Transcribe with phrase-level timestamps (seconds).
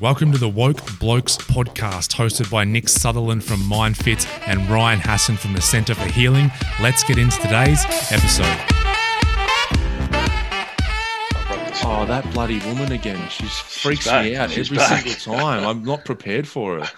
[0.00, 5.36] Welcome to the Woke Blokes podcast, hosted by Nick Sutherland from MindFit and Ryan Hassan
[5.36, 6.52] from the Centre for Healing.
[6.80, 8.46] Let's get into today's episode.
[11.90, 13.28] Oh, that bloody woman again.
[13.28, 14.24] She freaks back.
[14.24, 15.02] me out She's every back.
[15.06, 15.66] single time.
[15.66, 16.90] I'm not prepared for her.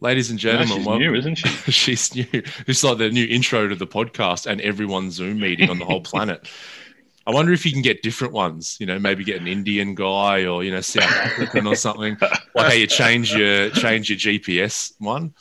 [0.00, 1.48] Ladies and No, gentlemen, she's wel- new, isn't she?
[1.70, 2.26] she's new.
[2.66, 6.00] It's like the new intro to the podcast and everyone's Zoom meeting on the whole
[6.00, 6.48] planet.
[7.30, 8.76] I wonder if you can get different ones.
[8.80, 12.18] You know, maybe get an Indian guy or you know South African or something.
[12.52, 15.32] Like how you change your change your GPS one,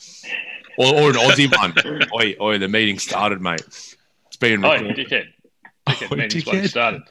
[0.77, 1.73] or, or an Aussie one.
[2.13, 3.61] Oi, oi, the meeting started, mate.
[3.61, 4.95] It's being Oh, recorded.
[4.95, 5.25] dickhead.
[5.87, 6.69] Dickhead Oh, meeting's dickhead.
[6.69, 7.01] started.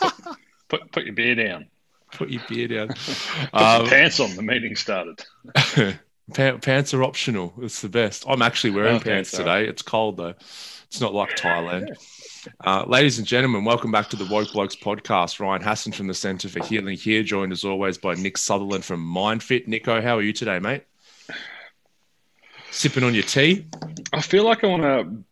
[0.00, 0.12] Put,
[0.70, 1.66] put, put your beer down.
[2.12, 2.88] Put your beer down.
[2.88, 4.34] Put Um, your pants on.
[4.34, 5.22] The meeting started.
[6.32, 7.52] Pants are optional.
[7.60, 8.24] It's the best.
[8.26, 9.66] I'm actually wearing Okay, pants today.
[9.66, 10.34] It's cold though.
[10.86, 11.90] It's not like Thailand.
[12.64, 15.40] Uh, ladies and gentlemen, welcome back to the Woke Blokes podcast.
[15.40, 19.04] Ryan Hassan from the Centre for Healing here, joined as always by Nick Sutherland from
[19.04, 19.66] MindFit.
[19.66, 20.84] Nico, how are you today, mate?
[22.70, 23.66] Sipping on your tea?
[24.12, 25.24] I feel like I want to.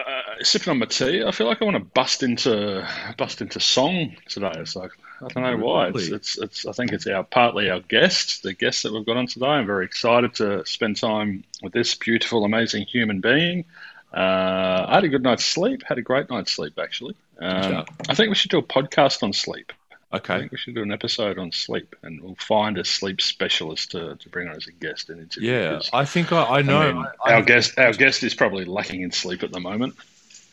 [0.00, 3.60] Uh, sipping on my tea, I feel like I want to bust into bust into
[3.60, 4.52] song today.
[4.56, 5.88] It's like I don't know why.
[5.88, 9.16] It's, it's it's I think it's our partly our guest, the guest that we've got
[9.16, 9.46] on today.
[9.46, 13.66] I'm very excited to spend time with this beautiful, amazing human being.
[14.12, 15.82] Uh, I had a good night's sleep.
[15.86, 17.14] Had a great night's sleep actually.
[17.40, 17.84] Um.
[18.08, 19.72] I think we should do a podcast on sleep.
[20.12, 20.34] Okay.
[20.34, 23.92] I think we should do an episode on sleep, and we'll find a sleep specialist
[23.92, 25.52] to, to bring on as a guest and interview.
[25.52, 26.78] Yeah, I think I, I know.
[26.80, 29.94] I mean, I- our guest our guest is probably lacking in sleep at the moment.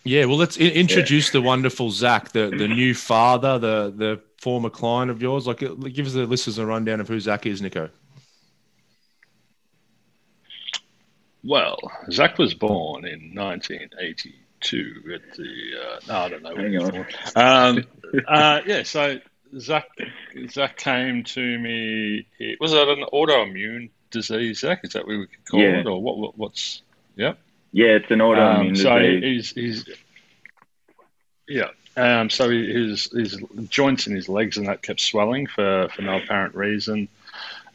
[0.03, 4.69] yeah, well, let's i- introduce the wonderful Zach, the, the new father, the, the former
[4.69, 5.47] client of yours.
[5.47, 7.89] Like, give us the listeners a rundown of who Zach is, Nico.
[11.43, 11.77] Well,
[12.11, 15.49] Zach was born in 1982 at the
[15.80, 16.55] uh, no, I don't know.
[16.55, 17.05] Hang on.
[17.77, 17.83] Um,
[18.27, 19.19] uh, yeah, so
[19.59, 19.88] Zach
[20.49, 22.27] Zach came to me.
[22.39, 24.81] It, was it an autoimmune disease, Zach?
[24.83, 25.80] Is that what we could call Yeah.
[25.80, 26.17] it, or what?
[26.17, 26.81] what what's
[27.15, 27.33] yeah?
[27.71, 29.52] Yeah, it's an autoimmune Um, so disease.
[29.55, 29.98] he's, he's
[31.48, 31.69] yeah.
[31.95, 36.17] Um, so his his joints in his legs and that kept swelling for, for no
[36.17, 37.08] apparent reason.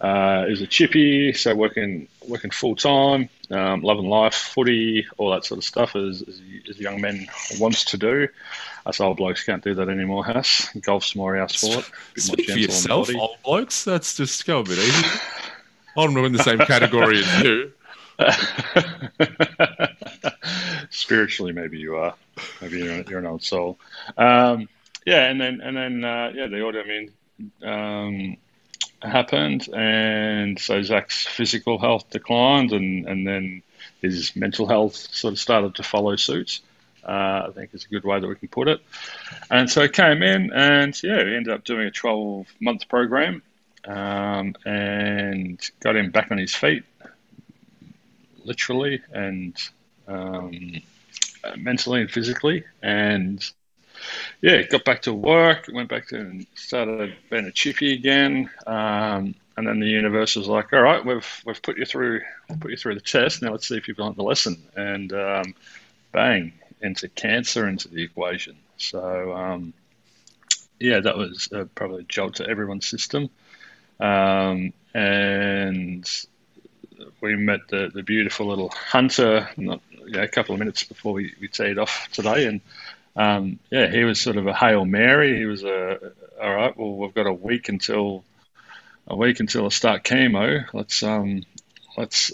[0.00, 5.31] Uh, he was a chippy, so working working full time, um, loving life, footy, all
[5.31, 6.25] that sort of stuff, as,
[6.69, 8.29] as, young men wants to do.
[8.87, 10.69] Us old blokes can't do that anymore, Hass.
[10.81, 11.89] Golf's more our sport.
[12.17, 13.85] Speak for gentle on the yourself, old blokes.
[13.85, 15.07] That's just go a bit easy.
[15.97, 17.73] I'm not in the same category as you.
[20.91, 22.15] Spiritually, maybe you are.
[22.61, 23.79] Maybe you're, you're an old soul.
[24.17, 24.69] Um,
[25.05, 27.11] yeah, and then and then uh, yeah, the autoimmune
[27.62, 28.37] um,
[29.03, 33.63] happened, and so Zach's physical health declined, and and then
[34.01, 36.61] his mental health sort of started to follow suit.
[37.05, 38.81] Uh, I think is a good way that we can put it.
[39.51, 43.43] And so he came in, and yeah, we ended up doing a 12 month program,
[43.85, 46.85] um, and got him back on his feet
[48.45, 49.57] literally and
[50.09, 50.83] um,
[51.57, 52.65] mentally and physically.
[52.83, 53.43] And
[54.41, 58.51] yeah, got back to work, went back to and started being a chippy again.
[58.67, 62.23] Um, and then the universe was like, "All right, we've we've put you through
[62.61, 63.43] put you through the test.
[63.43, 65.55] Now let's see if you've learned the lesson." And um,
[66.11, 68.57] bang, into cancer into the equation.
[68.77, 69.75] So um,
[70.81, 73.31] yeah, that was uh, probably a jolt to everyone's system.
[74.01, 76.09] Um, and
[77.21, 81.35] we met the, the beautiful little Hunter not, yeah, a couple of minutes before we,
[81.41, 82.47] we teed off today.
[82.47, 82.61] And
[83.17, 85.37] um, yeah, he was sort of a Hail Mary.
[85.37, 88.25] He was a, all right, well, we've got a week until
[89.06, 90.65] a week until I start chemo.
[90.73, 91.45] Let's, um,
[91.97, 92.33] let's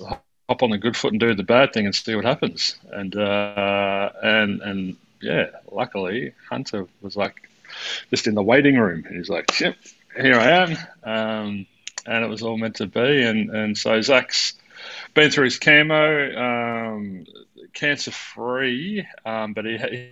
[0.48, 2.76] hop on the good foot and do the bad thing and see what happens.
[2.90, 7.48] And, uh, and, and yeah, luckily Hunter was like
[8.10, 9.04] just in the waiting room.
[9.10, 9.76] He's like, yep,
[10.14, 10.76] here I am.
[11.02, 11.66] Um,
[12.06, 13.22] and it was all meant to be.
[13.22, 14.54] And, and so Zach's
[15.14, 17.26] been through his chemo, um,
[17.72, 20.10] cancer free, um, but he, he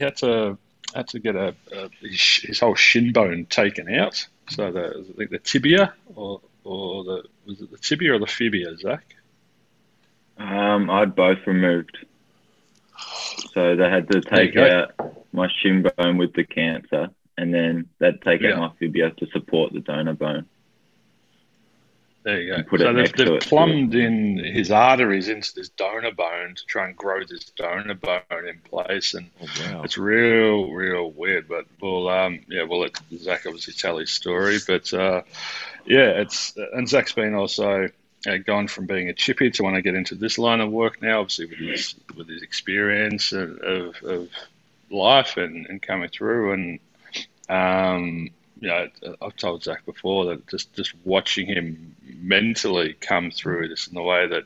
[0.00, 0.58] had to
[0.94, 4.26] had to get a, a his, his whole shin bone taken out.
[4.50, 8.26] So the I think the tibia or or the was it the tibia or the
[8.26, 9.04] fibia, Zach?
[10.38, 11.98] Um, I'd both removed.
[13.52, 14.92] So they had to take out
[15.32, 18.52] my shin bone with the cancer, and then they'd take Yeah.
[18.54, 20.46] out my fibia to support the donor bone.
[22.28, 22.58] There you go.
[22.60, 26.86] It so they've, they've it, plumbed in his arteries into this donor bone to try
[26.86, 29.82] and grow this donor bone in place, and Oh, wow.
[29.82, 34.58] It's real, real weird, but we'll, um, yeah, we'll let Zach obviously tell his story.
[34.66, 35.22] But uh,
[35.86, 37.88] yeah, it's and Zach's been also
[38.26, 41.00] uh, gone from being a chippy to want to get into this line of work
[41.00, 44.28] now, obviously with his with his experience of, of, of
[44.90, 46.80] life and, and coming through, and
[47.48, 48.28] um,
[48.60, 48.88] you know,
[49.22, 54.02] I've told Zach before that just just watching him mentally come through this in the
[54.02, 54.44] way that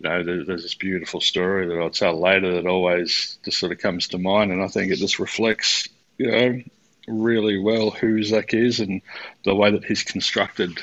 [0.00, 3.78] you know, there's this beautiful story that I'll tell later that always just sort of
[3.78, 6.62] comes to mind, and I think it just reflects, you know,
[7.06, 9.02] really well who Zach is and
[9.44, 10.80] the way that he's constructed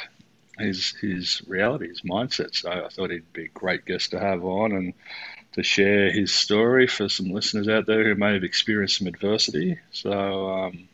[0.60, 2.56] his his reality, his mindset.
[2.56, 4.94] So I thought he'd be a great guest to have on and
[5.54, 9.80] to share his story for some listeners out there who may have experienced some adversity.
[9.92, 10.88] So, um,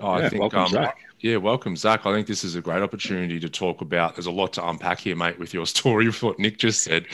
[0.00, 0.98] oh, yeah, I think, welcome, um, Zach.
[1.20, 2.06] Yeah, welcome, Zach.
[2.06, 4.16] I think this is a great opportunity to talk about.
[4.16, 7.06] There's a lot to unpack here, mate, with your story, with what Nick just said.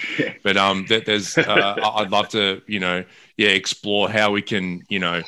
[0.43, 3.05] But um, that there's, uh, I'd love to, you know,
[3.37, 5.23] yeah, explore how we can, you know,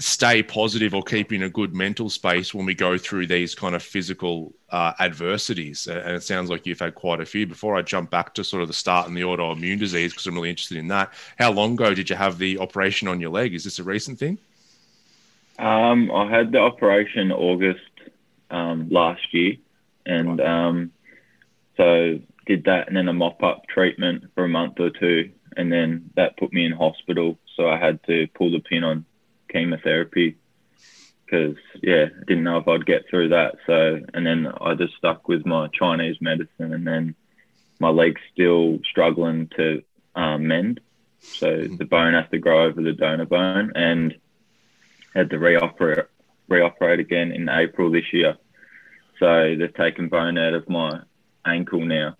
[0.00, 3.74] stay positive or keep in a good mental space when we go through these kind
[3.74, 5.86] of physical uh, adversities.
[5.86, 7.46] And it sounds like you've had quite a few.
[7.46, 10.34] Before I jump back to sort of the start and the autoimmune disease, because I'm
[10.34, 11.12] really interested in that.
[11.38, 13.54] How long ago did you have the operation on your leg?
[13.54, 14.38] Is this a recent thing?
[15.60, 17.80] Um, I had the operation August
[18.50, 19.56] um, last year,
[20.06, 20.92] and um,
[21.76, 25.70] so did that, and then a mop up treatment for a month or two, and
[25.70, 27.38] then that put me in hospital.
[27.56, 29.04] So I had to pull the pin on
[29.50, 30.36] chemotherapy
[31.26, 33.56] because yeah, I didn't know if I'd get through that.
[33.66, 37.14] So and then I just stuck with my Chinese medicine, and then
[37.78, 39.82] my leg's still struggling to
[40.14, 40.80] um, mend.
[41.20, 44.14] So the bone has to grow over the donor bone, and
[45.14, 46.06] had to reoperate
[46.50, 48.36] reoperate again in April this year.
[49.18, 51.00] So they've taken bone out of my
[51.46, 52.16] ankle now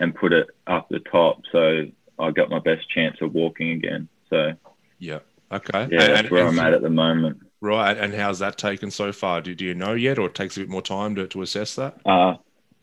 [0.00, 1.42] and put it up the top.
[1.52, 1.86] So
[2.18, 4.08] I got my best chance of walking again.
[4.28, 4.52] So
[4.98, 5.20] yeah,
[5.52, 7.40] okay, yeah, and, that's where and, I'm at at the moment.
[7.60, 9.42] Right, and how's that taken so far?
[9.42, 11.74] Do, do you know yet, or it takes a bit more time to, to assess
[11.74, 12.00] that?
[12.06, 12.36] Uh,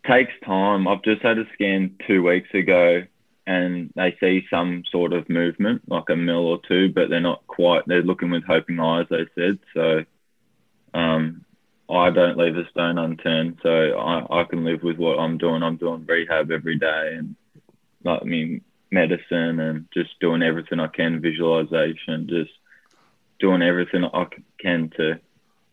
[0.07, 0.87] takes time.
[0.87, 3.03] I've just had a scan two weeks ago,
[3.47, 7.47] and they see some sort of movement, like a mill or two, but they're not
[7.47, 7.83] quite.
[7.87, 9.07] They're looking with hoping eyes.
[9.09, 10.03] They said so.
[10.93, 11.45] Um,
[11.89, 15.63] I don't leave a stone unturned, so I, I can live with what I'm doing.
[15.63, 17.35] I'm doing rehab every day, and
[18.03, 18.61] like I mean
[18.91, 22.51] medicine, and just doing everything I can, visualization, just
[23.39, 24.25] doing everything I
[24.59, 25.21] can to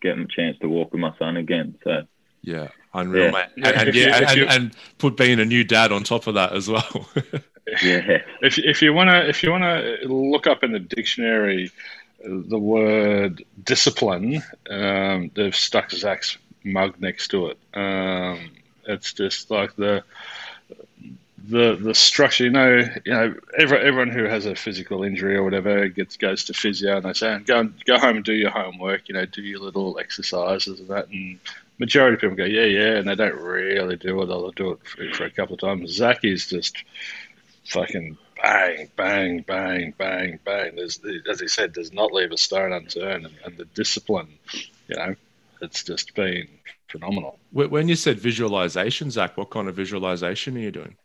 [0.00, 1.76] get a chance to walk with my son again.
[1.82, 2.02] So
[2.42, 3.30] yeah, unreal, Yeah.
[3.32, 3.46] mate.
[3.56, 6.68] And, and, yeah, and, and put being a new dad on top of that as
[6.68, 7.08] well.
[7.82, 11.70] yeah, If if you wanna if you wanna look up in the dictionary
[12.24, 17.58] the word discipline, um, they've stuck Zach's mug next to it.
[17.74, 18.50] Um,
[18.86, 20.04] it's just like the
[21.48, 22.44] the the structure.
[22.44, 26.44] You know, you know, every, everyone who has a physical injury or whatever gets goes
[26.44, 29.08] to physio and they say, go and go home and do your homework.
[29.08, 31.08] You know, do your little exercises and that.
[31.08, 31.38] And
[31.78, 34.26] majority of people go, yeah, yeah, and they don't really do it.
[34.26, 35.92] They'll do it for, for a couple of times.
[35.92, 36.76] Zach is just
[37.66, 40.76] fucking bang, bang, bang, bang, bang.
[40.76, 41.00] There's,
[41.30, 44.28] as he said, does not leave a stone unturned, and, and the discipline,
[44.88, 45.14] you know,
[45.60, 46.48] it's just been
[46.88, 47.38] phenomenal.
[47.52, 50.96] When you said visualization, Zach, what kind of visualization are you doing?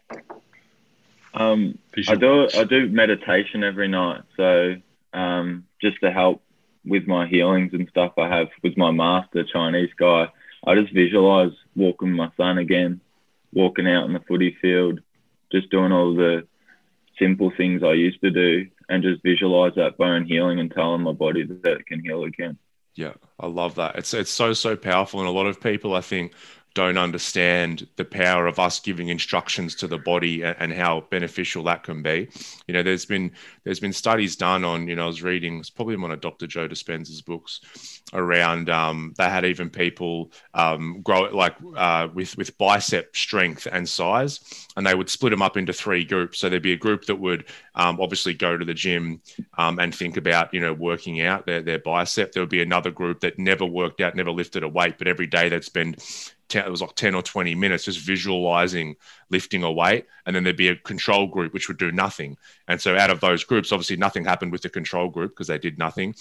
[1.33, 1.77] Um,
[2.07, 4.75] I do I do meditation every night, so
[5.13, 6.41] um, just to help
[6.85, 8.13] with my healings and stuff.
[8.17, 10.29] I have with my master Chinese guy.
[10.65, 12.99] I just visualize walking my son again,
[13.53, 15.01] walking out in the footy field,
[15.51, 16.47] just doing all the
[17.19, 21.11] simple things I used to do, and just visualize that bone healing and telling my
[21.11, 22.57] body that it can heal again.
[22.95, 23.95] Yeah, I love that.
[23.97, 26.33] It's it's so so powerful, and a lot of people I think
[26.73, 31.83] don't understand the power of us giving instructions to the body and, how beneficial that
[31.83, 32.29] can be.
[32.67, 33.31] You know, there's been
[33.63, 34.87] there's been studies done on.
[34.87, 36.45] You know, I was reading it's probably one of Dr.
[36.45, 38.69] Joe Dispenza's books around.
[38.69, 44.67] Um, they had even people um, grow like uh, with with bicep strength and size,
[44.77, 46.39] and they would split them up into three groups.
[46.39, 49.21] So there'd be a group that would um, obviously go to the gym
[49.57, 52.31] um, and think about you know working out their their bicep.
[52.31, 55.27] There would be another group that never worked out, never lifted a weight, but every
[55.27, 56.01] day they'd spend
[56.49, 58.95] 10, it was like 10 or 20 minutes just visualizing
[59.29, 62.37] lifting a weight and then there'd be a control group which would do nothing.
[62.67, 65.57] And so out of those groups obviously nothing happened with the control group because they
[65.57, 66.15] did nothing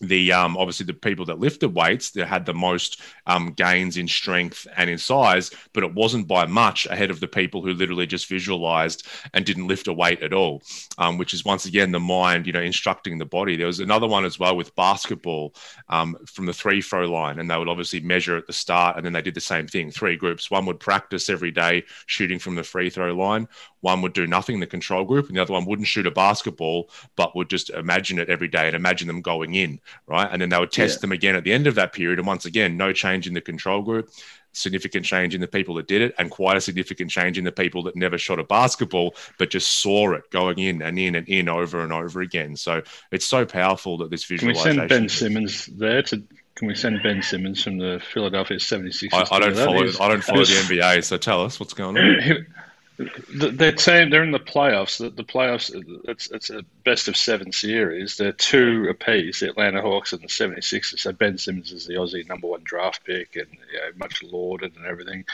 [0.00, 4.06] the um, obviously the people that lifted weights that had the most um, gains in
[4.06, 8.06] strength and in size, but it wasn't by much ahead of the people who literally
[8.06, 10.62] just visualized and didn't lift a weight at all,
[10.98, 13.56] um, which is once again the mind, you know, instructing the body.
[13.56, 15.54] There was another one as well with basketball
[15.88, 19.04] um, from the three throw line, and they would obviously measure at the start, and
[19.04, 19.90] then they did the same thing.
[19.90, 20.50] Three groups.
[20.50, 23.48] One would practice every day shooting from the free throw line.
[23.80, 26.10] One would do nothing, in the control group, and the other one wouldn't shoot a
[26.10, 30.28] basketball, but would just imagine it every day and imagine them going in right?
[30.30, 31.00] And then they would test Yeah.
[31.02, 32.18] them again at the end of that period.
[32.18, 34.08] And once again, no change in the control group,
[34.52, 37.52] significant change in the people that did it, and quite a significant change in the
[37.52, 41.28] people that never shot a basketball, but just saw it going in and in and
[41.28, 42.56] in over and over again.
[42.56, 42.82] So
[43.12, 46.22] it's so powerful that this visualization Can we send Ben Simmons there to
[46.54, 49.12] Can we send Ben Simmons from the Philadelphia 76ers?
[49.12, 49.84] I, I don't follow.
[49.84, 51.04] I don't follow the NBA.
[51.04, 52.46] So tell us what's going on.
[52.98, 54.98] he- the- their team they're in the playoffs.
[54.98, 55.70] The, the playoffs
[56.04, 58.16] it's it's a best of seven series.
[58.16, 60.98] They're two apiece, the Atlanta Hawks and the 76ers.
[61.00, 64.76] So Ben Simmons is the Aussie number one draft pick and you know, much lauded
[64.76, 65.24] and everything.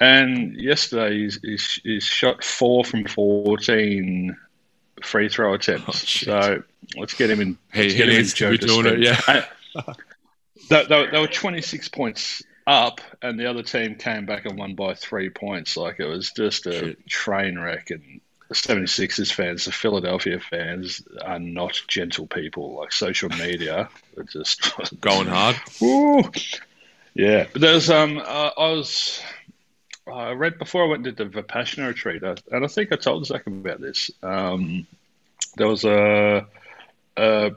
[0.00, 4.36] And yesterday he's, he's, he's shot four from 14
[5.02, 5.88] free throw attempts.
[5.88, 6.62] Oh, so
[6.96, 7.58] let's get him in.
[7.72, 8.98] He, he get him in needs to be doing it.
[8.98, 9.44] Yeah.
[10.68, 14.74] they, they, they were 26 points up, and the other team came back and won
[14.74, 15.76] by three points.
[15.76, 17.06] Like it was just a Shit.
[17.08, 17.90] train wreck.
[17.90, 22.74] And the 76ers fans, the Philadelphia fans, are not gentle people.
[22.76, 25.56] Like social media, are just Going hard.
[25.80, 26.22] Woo.
[27.14, 29.22] Yeah, but there's um, uh, I was.
[30.12, 33.24] I read before I went did the Vipassana retreat, uh, and I think I told
[33.26, 34.10] Zach about this.
[34.22, 34.86] Um,
[35.56, 36.46] there was a
[37.16, 37.50] a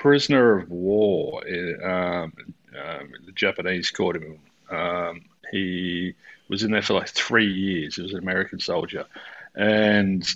[0.00, 1.46] prisoner of war.
[1.46, 2.32] In, um,
[2.72, 4.38] um, the Japanese caught him.
[4.72, 6.14] Um, he
[6.48, 7.96] was in there for like three years.
[7.96, 9.06] He was an American soldier,
[9.54, 10.26] and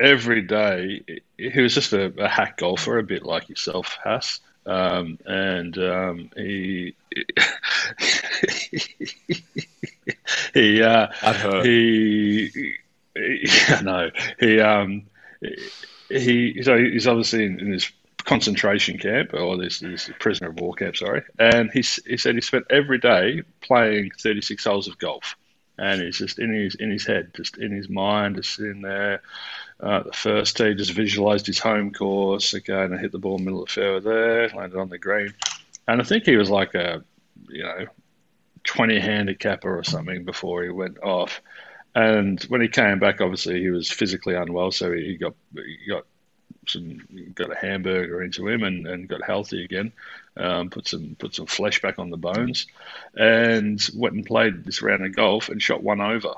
[0.00, 1.02] every day
[1.38, 4.40] he was just a, a hack golfer, a bit like yourself, Hass.
[4.66, 6.94] Um, and um, he
[10.54, 11.66] he uh, That hurt.
[11.66, 12.76] he, he
[13.68, 14.10] I know
[14.40, 15.04] he um
[16.08, 17.90] he so he's obviously in, in this
[18.26, 21.22] concentration camp or this, this prisoner of war camp sorry.
[21.38, 25.36] And he, he said he spent every day playing 36 holes of golf.
[25.78, 29.22] And it's just in his in his head just in his mind just in there.
[29.78, 32.54] Uh, the first tee just visualized his home course.
[32.54, 35.34] Okay and I hit the ball middle of the fairway there landed on the green.
[35.86, 37.04] And I think he was like a
[37.48, 37.86] you know
[38.64, 41.40] 20 handicapper or something before he went off.
[41.94, 46.04] And when he came back, obviously he was physically unwell, so he got he got
[46.68, 47.00] some
[47.34, 49.92] got a hamburger into him and, and got healthy again.
[50.36, 52.66] Um, put some put some flesh back on the bones,
[53.14, 56.34] and went and played this round of golf and shot one over.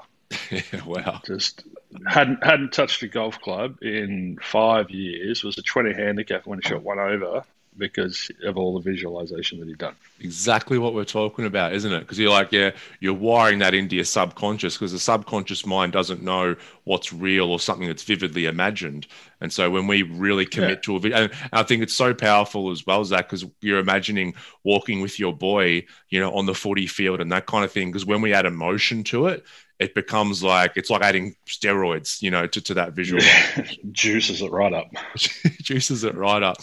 [0.50, 1.20] Yeah, wow.
[1.25, 1.64] Just
[2.06, 5.42] hadn't hadn't touched a golf club in five years.
[5.42, 7.44] Was a 20 handicap when he shot one over
[7.78, 9.94] because of all the visualization that he'd done.
[10.20, 12.00] Exactly what we're talking about, isn't it?
[12.00, 16.23] Because you're like, yeah, you're wiring that into your subconscious because the subconscious mind doesn't
[16.23, 19.06] know what's real or something that's vividly imagined.
[19.40, 22.71] And so when we really commit to a video, and I think it's so powerful
[22.71, 26.87] as well, Zach, because you're imagining walking with your boy, you know, on the footy
[26.88, 27.88] field and that kind of thing.
[27.90, 29.45] Because when we add emotion to it,
[29.78, 33.23] it becomes like it's like adding steroids, you know, to, to that visual.
[33.92, 34.90] Juices it right up.
[35.62, 36.57] juices it right up.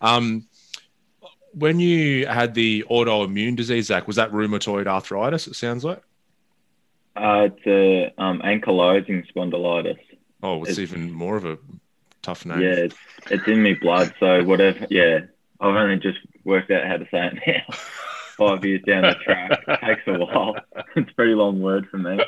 [0.00, 0.46] Um,
[1.52, 5.48] when you had the autoimmune disease, Zach, was that rheumatoid arthritis?
[5.48, 6.00] It sounds like.
[7.16, 9.98] Uh, it's a um, ankylosing spondylitis.
[10.44, 11.58] Oh, it's, It's- even more of a
[12.22, 12.60] tough name.
[12.60, 12.96] Yeah, it's,
[13.30, 14.14] it's in me blood.
[14.20, 14.86] So whatever.
[14.90, 15.20] Yeah,
[15.60, 17.74] I've only just worked out how to say it now.
[18.38, 20.56] Five years down the track takes a while.
[20.96, 22.18] it's a pretty long word for me.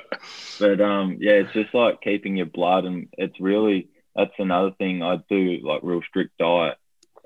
[0.60, 5.02] But um, yeah, it's just like keeping your blood, and it's really that's another thing.
[5.02, 6.76] I do like real strict diet,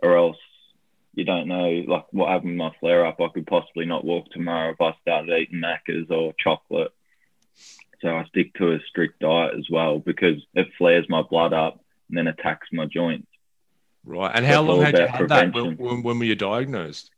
[0.03, 0.37] or else
[1.15, 3.21] you don't know like what happened with my flare up.
[3.21, 6.93] I could possibly not walk tomorrow if I started eating Maccas or chocolate.
[8.03, 11.81] So I stick to a strict diet as well because it flares my blood up
[12.09, 13.29] and then attacks my joints.
[14.05, 14.31] Right.
[14.35, 15.53] And how long had you had that?
[15.53, 16.03] When, prevention.
[16.03, 17.11] when, were you diagnosed?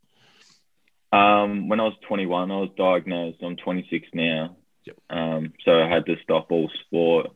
[1.11, 3.39] Um, when I was 21, I was diagnosed.
[3.43, 4.57] I'm 26 now.
[4.85, 4.95] Yep.
[5.09, 7.27] Um, so I had to stop all sport,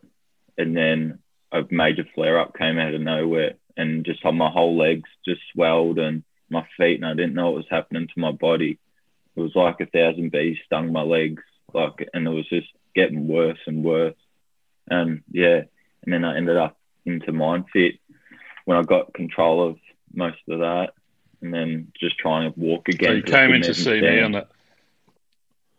[0.57, 1.19] and then
[1.51, 6.00] a major flare up came out of nowhere, and just my whole legs just swelled
[6.00, 8.79] and my feet, and I didn't know what was happening to my body.
[9.36, 11.43] It was like a thousand bees stung my legs,
[11.74, 14.15] like, and it was just getting worse and worse.
[14.89, 15.62] And yeah,
[16.03, 18.00] and then I ended up into MindFit
[18.65, 19.77] when I got control of
[20.13, 20.93] most of that,
[21.41, 23.10] and then just trying to walk again.
[23.10, 24.48] So you 'cause I came in to even see me on the.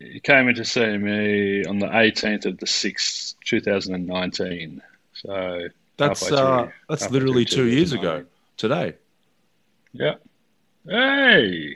[0.01, 4.83] You came in to see me on the 18th of the 6th, 2019.
[5.15, 8.25] So That's uh, through- that's literally through two years ago
[8.57, 8.95] today.
[9.93, 10.17] Yeah.
[10.87, 11.73] Hey,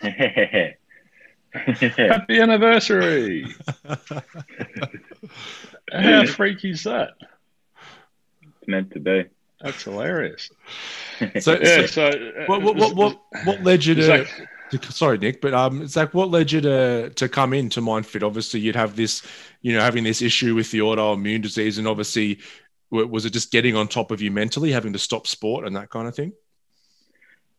[1.52, 3.54] happy anniversary!
[5.92, 7.10] How freaky is that?
[8.62, 9.24] It's meant to be.
[9.60, 10.50] That's hilarious.
[11.40, 11.86] So, Yeah.
[11.86, 15.40] so So uh, what, what, what, what, what led you to, Zach- to- sorry, Nick,
[15.40, 18.24] but um, Zach, what led you to to come into MindFit?
[18.24, 19.22] Obviously, you'd have this,
[19.60, 22.40] you know, having this issue with the autoimmune disease, and obviously,
[22.90, 25.90] was it just getting on top of you mentally, having to stop sport and that
[25.90, 26.32] kind of thing?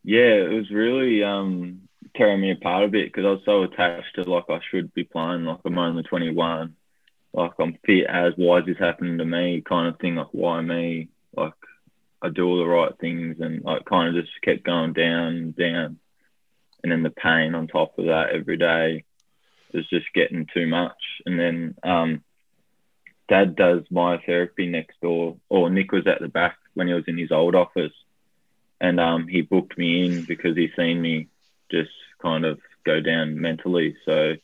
[0.03, 4.15] Yeah, it was really um, tearing me apart a bit because I was so attached
[4.15, 5.45] to like I should be playing.
[5.45, 6.75] Like I'm only 21.
[7.33, 9.61] Like I'm fit as why is this happening to me?
[9.61, 10.15] Kind of thing.
[10.15, 11.09] Like why me?
[11.35, 11.53] Like
[12.21, 15.55] I do all the right things and like kind of just kept going down and
[15.55, 15.99] down.
[16.83, 19.03] and then the pain on top of that every day
[19.73, 21.01] was just getting too much.
[21.25, 22.23] And then um,
[23.27, 27.17] Dad does myotherapy next door, or Nick was at the back when he was in
[27.17, 27.93] his old office,
[28.79, 31.27] and um, he booked me in because he seen me
[31.71, 33.95] just kind of go down mentally.
[34.05, 34.35] So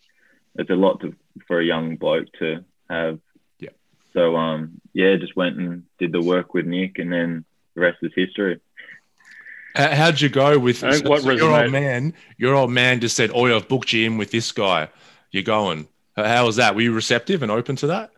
[0.55, 1.15] it's a lot to,
[1.47, 3.19] for a young bloke to have.
[3.59, 3.69] Yeah.
[4.13, 7.97] So um, yeah, just went and did the work with Nick, and then the rest
[8.01, 8.59] is history.
[9.75, 12.13] How- How'd you go with I think what your old man?
[12.37, 14.89] Your old man just said, "Oh, I've booked you in with this guy.
[15.31, 16.75] You're going." How- How was that?
[16.75, 18.11] Were you receptive and open to that?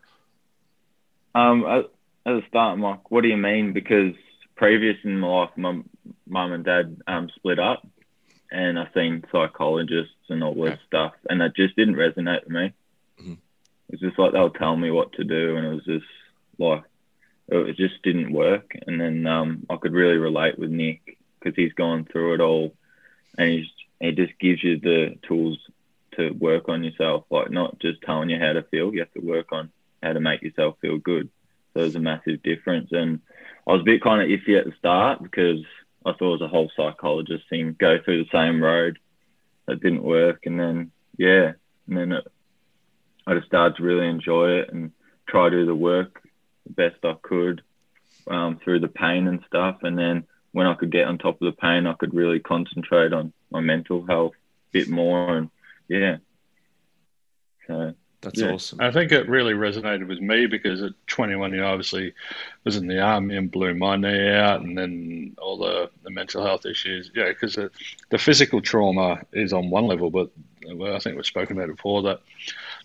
[1.35, 1.85] Um, at,
[2.25, 3.71] at the start, I'm like, what do you mean?
[3.73, 4.13] Because
[4.55, 5.81] previous in my life, my
[6.27, 7.87] mum and dad um, split up,
[8.51, 10.81] and I've seen psychologists and all this Okay.
[10.87, 12.73] stuff, and that just didn't resonate with me.
[13.91, 16.05] It was just like they would tell me what to do, and it was just
[16.57, 16.83] like
[17.49, 18.71] it just didn't work.
[18.87, 22.73] And then um, I could really relate with Nick because he's gone through it all,
[23.37, 23.67] and he's
[23.99, 25.59] he just gives you the tools
[26.17, 28.93] to work on yourself, like not just telling you how to feel.
[28.93, 29.69] You have to work on
[30.01, 31.29] how to make yourself feel good.
[31.73, 32.89] So there's a massive difference.
[32.91, 33.21] And
[33.67, 35.63] I was a bit kind of iffy at the start because
[36.05, 38.99] I thought it was a whole psychologist thing, go through the same road.
[39.67, 40.45] That didn't work.
[40.45, 41.53] And then, yeah,
[41.87, 42.27] and then it,
[43.27, 44.91] I just started to really enjoy it and
[45.27, 46.21] try to do the work
[46.65, 47.61] the best I could
[48.27, 49.79] um, through the pain and stuff.
[49.83, 53.13] And then when I could get on top of the pain, I could really concentrate
[53.13, 55.37] on my mental health a bit more.
[55.37, 55.49] And
[55.87, 56.17] yeah.
[57.67, 58.51] So, That's Yeah.
[58.51, 58.79] awesome.
[58.81, 62.13] I think it really resonated with me because at 21, you know, obviously
[62.63, 66.45] was in the army and blew my knee out, and then all the, the mental
[66.45, 67.09] health issues.
[67.15, 67.71] Yeah, because the,
[68.11, 70.29] the physical trauma is on one level, but
[70.69, 72.21] I think we've spoken about it before that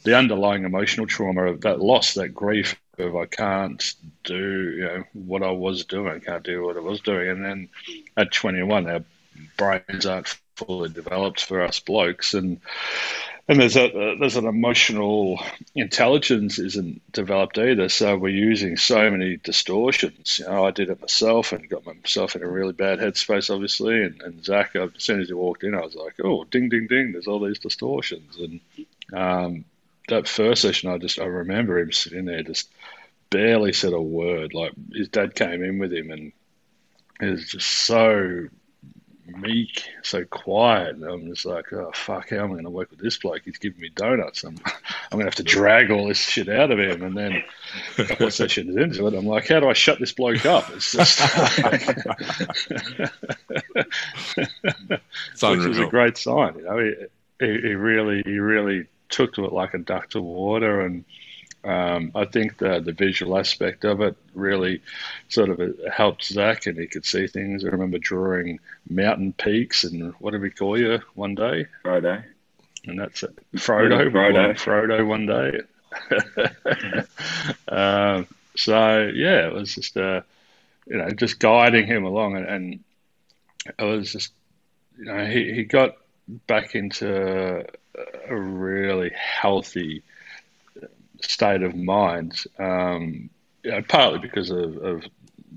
[0.03, 5.05] the underlying emotional trauma of that loss, that grief of I can't do, you know,
[5.13, 7.69] what I was doing, can't do what I was doing, and then
[8.17, 9.05] at 21, our
[9.57, 12.61] brains aren't fully developed for us blokes, and
[13.49, 15.41] and there's a there's an emotional
[15.75, 17.89] intelligence isn't developed either.
[17.89, 20.41] So we're using so many distortions.
[20.41, 24.03] You know, I did it myself and got myself in a really bad headspace, obviously.
[24.03, 26.89] And, and Zach, as soon as he walked in, I was like, oh, ding, ding,
[26.89, 27.13] ding.
[27.13, 28.37] There's all these distortions.
[28.37, 28.61] And
[29.13, 29.65] um,
[30.09, 32.71] that first session, I just I remember him sitting there, just
[33.31, 34.55] barely said a word.
[34.55, 36.33] Like his dad came in with him, and
[37.21, 38.49] he was just so
[39.27, 40.97] meek, so quiet.
[40.97, 43.43] And I'm just like, oh fuck, how am I going to work with this bloke?
[43.45, 44.45] He's giving me donuts.
[44.45, 47.03] I'm, I'm going to have to drag all this shit out of him.
[47.03, 47.43] And then
[47.99, 50.71] a couple of sessions into it, I'm like, how do I shut this bloke up?
[50.71, 51.21] It's just,
[55.33, 56.57] It's which is a great sign.
[56.59, 56.95] You know, he,
[57.45, 61.05] he, he really, he really took to it like a duck to water, and
[61.65, 64.83] um, I think the the visual aspect of it really
[65.29, 65.61] sort of
[65.93, 67.65] helped Zach, and he could see things.
[67.65, 71.67] I remember drawing mountain peaks and what did we call you one day?
[71.83, 72.25] Friday.
[72.85, 73.37] and that's it.
[73.57, 74.55] Frodo, Frodo.
[74.55, 75.63] Frodo one day.
[77.69, 80.23] um, so yeah, it was just uh,
[80.87, 82.85] you know just guiding him along, and, and
[83.79, 84.33] it was just
[84.99, 85.97] you know he, he got
[86.47, 87.65] back into
[88.29, 90.03] a really healthy
[91.23, 92.45] state of mind.
[92.59, 93.31] Um,
[93.63, 95.05] you know, partly because of, of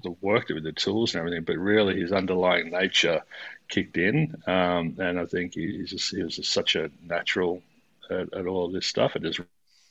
[0.03, 3.21] the work with the tools and everything, but really his underlying nature
[3.67, 7.61] kicked in, um, and I think he, just, he was just such a natural
[8.09, 9.15] at, at all of this stuff.
[9.15, 9.41] It just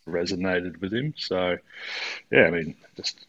[0.06, 1.14] resonated with him.
[1.16, 1.58] So,
[2.32, 3.24] yeah, I mean, just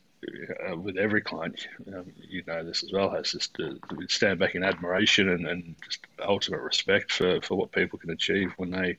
[0.69, 4.39] uh, with every client, um, you know this as well, has just to, to stand
[4.39, 8.71] back in admiration and, and just ultimate respect for, for what people can achieve when
[8.71, 8.97] they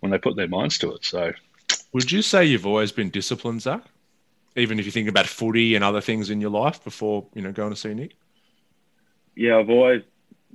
[0.00, 1.04] when they put their minds to it.
[1.04, 1.32] So,
[1.92, 3.82] Would you say you've always been disciplined, Zach?
[4.56, 7.52] Even if you think about footy and other things in your life before you know
[7.52, 8.14] going to see Nick.
[9.34, 10.02] Yeah, I've always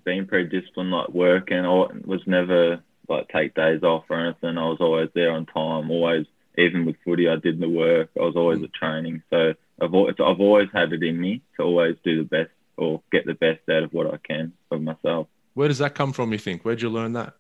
[0.03, 1.69] been pretty disciplined, like work, and I
[2.05, 4.57] was never like take days off or anything.
[4.57, 5.89] I was always there on time.
[5.91, 6.25] Always,
[6.57, 8.09] even with footy, I did the work.
[8.19, 11.63] I was always at training, so I've always, I've always had it in me to
[11.63, 15.27] always do the best or get the best out of what I can of myself.
[15.53, 16.31] Where does that come from?
[16.31, 16.63] You think?
[16.63, 17.33] Where'd you learn that?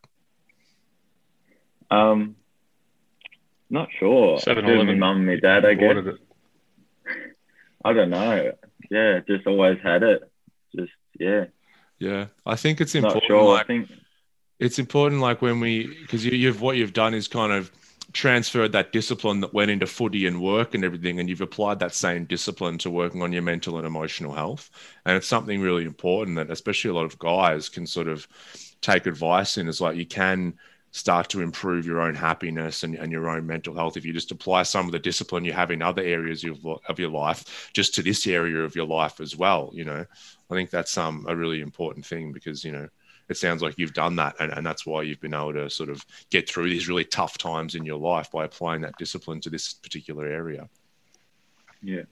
[1.89, 2.35] Um,
[3.69, 4.37] not sure.
[4.39, 5.95] 7-Eleven my mum and my dad, I guess.
[7.83, 8.51] I don't know.
[8.89, 10.21] Yeah, just always had it.
[10.75, 11.45] Just yeah,
[11.99, 13.23] Yeah, I think it's important.
[13.29, 13.47] not important.
[13.47, 13.53] sure.
[13.53, 13.91] I Like, think
[14.59, 17.71] it's important, like when we, because you, you've what you've done is kind of
[18.13, 21.93] transferred that discipline that went into footy and work and everything, and you've applied that
[21.93, 24.69] same discipline to working on your mental and emotional health.
[25.05, 28.27] And it's something really important that, especially a lot of guys, can sort of
[28.81, 29.67] take advice in.
[29.67, 30.53] Is like you can
[30.91, 34.31] start to improve your own happiness and, and your own mental health if you just
[34.31, 37.93] apply some of the discipline you have in other areas of, of your life just
[37.93, 40.05] to this area of your life as well you know
[40.49, 42.87] i think that's um, a really important thing because you know
[43.29, 45.89] it sounds like you've done that, and, and that's why you've been able to sort
[45.89, 49.49] of get through these really tough times in your life by applying that discipline to
[49.49, 50.69] this particular area.
[51.81, 52.03] Yeah.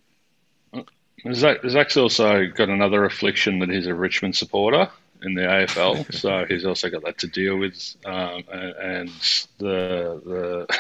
[1.34, 4.90] Zach, Zach's also got another affliction that he's a Richmond supporter
[5.22, 9.10] in the AFL, so he's also got that to deal with, um, and,
[9.58, 10.80] the, the,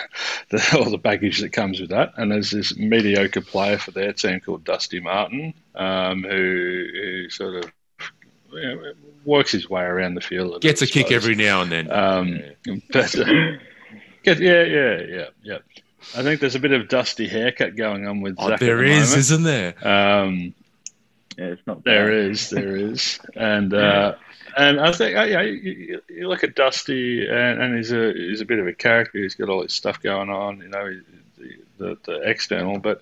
[0.50, 2.14] the all the baggage that comes with that.
[2.18, 7.64] And there's this mediocre player for their team called Dusty Martin, um, who, who sort
[7.64, 7.72] of you know,
[9.26, 10.62] works his way around the field.
[10.62, 11.92] Gets a kick every now and then.
[11.92, 12.78] Um, yeah.
[14.26, 15.58] But, uh, yeah, yeah, yeah, yeah.
[16.16, 18.60] I think there's a bit of dusty haircut going on with oh, Zach.
[18.60, 19.20] There the is, moment.
[19.20, 19.88] isn't there?
[19.88, 20.54] Um,
[21.38, 21.84] yeah, it's not.
[21.84, 22.32] There bad.
[22.32, 24.16] is, there is, and uh,
[24.58, 28.42] and I think, uh, yeah, you, you, look at Dusty, and, and, he's a he's
[28.42, 29.20] a bit of a character.
[29.20, 31.02] He's got all this stuff going on, you know,
[31.38, 33.02] the, the, the external, but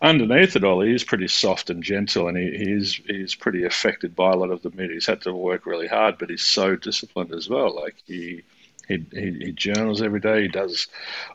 [0.00, 3.64] underneath it all, he is pretty soft and gentle, and he, he he's he's pretty
[3.64, 4.94] affected by a lot of the media.
[4.94, 7.74] He's had to work really hard, but he's so disciplined as well.
[7.74, 8.42] Like he.
[8.88, 10.42] He, he, he journals every day.
[10.42, 10.88] He does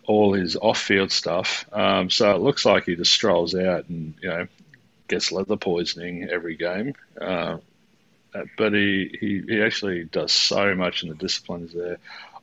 [0.07, 1.65] all his off-field stuff.
[1.71, 4.47] Um, so it looks like he just strolls out and you know
[5.07, 6.95] gets leather poisoning every game.
[7.19, 7.59] Uh,
[8.57, 11.97] but he, he, he actually does so much in the disciplines there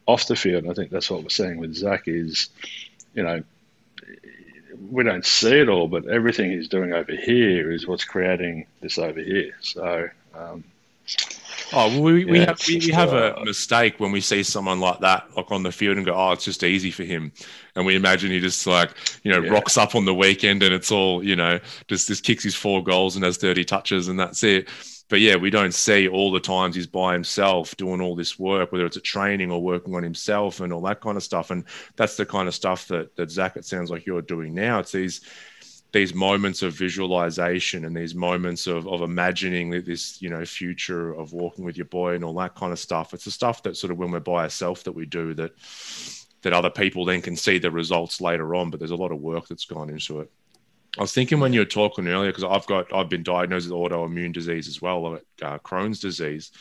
[0.07, 0.63] off the field.
[0.63, 2.49] And I think that's what we're seeing with Zach is,
[3.15, 3.43] you know,
[4.91, 8.99] we don't see it all, but everything he's doing over here is what's creating this
[8.99, 9.53] over here.
[9.61, 10.65] So, um,
[11.75, 15.01] Oh, we, we have we, we have a uh, mistake when we see someone like
[15.01, 17.33] that like on the field and go, oh, it's just easy for him,
[17.75, 18.91] and we imagine he just like
[19.25, 19.51] you know Yeah.
[19.53, 21.59] rocks up on the weekend and it's all you know
[21.89, 24.69] just just kicks his four goals and has thirty touches and that's it.
[25.13, 28.73] But yeah, we don't see all the times he's by himself doing all this work,
[28.73, 31.51] whether it's a training or working on himself and all that kind of stuff.
[31.51, 31.65] And
[31.97, 34.79] that's the kind of stuff that that Zach, it sounds like you're doing now.
[34.79, 35.21] It's these
[35.93, 41.35] these moments of visualization and these moments of, of imagining this you know future of
[41.35, 43.91] walking with your boy and all that kind of stuff it's the stuff that sort
[43.91, 45.53] of when we're by ourselves that we do that
[46.41, 49.21] that other people then can see the results later on but there's a lot of
[49.21, 50.31] work that's gone into it
[50.99, 53.75] i was thinking when you were talking earlier because i've got i've been diagnosed with
[53.75, 56.53] autoimmune disease as well like uh, crohn's disease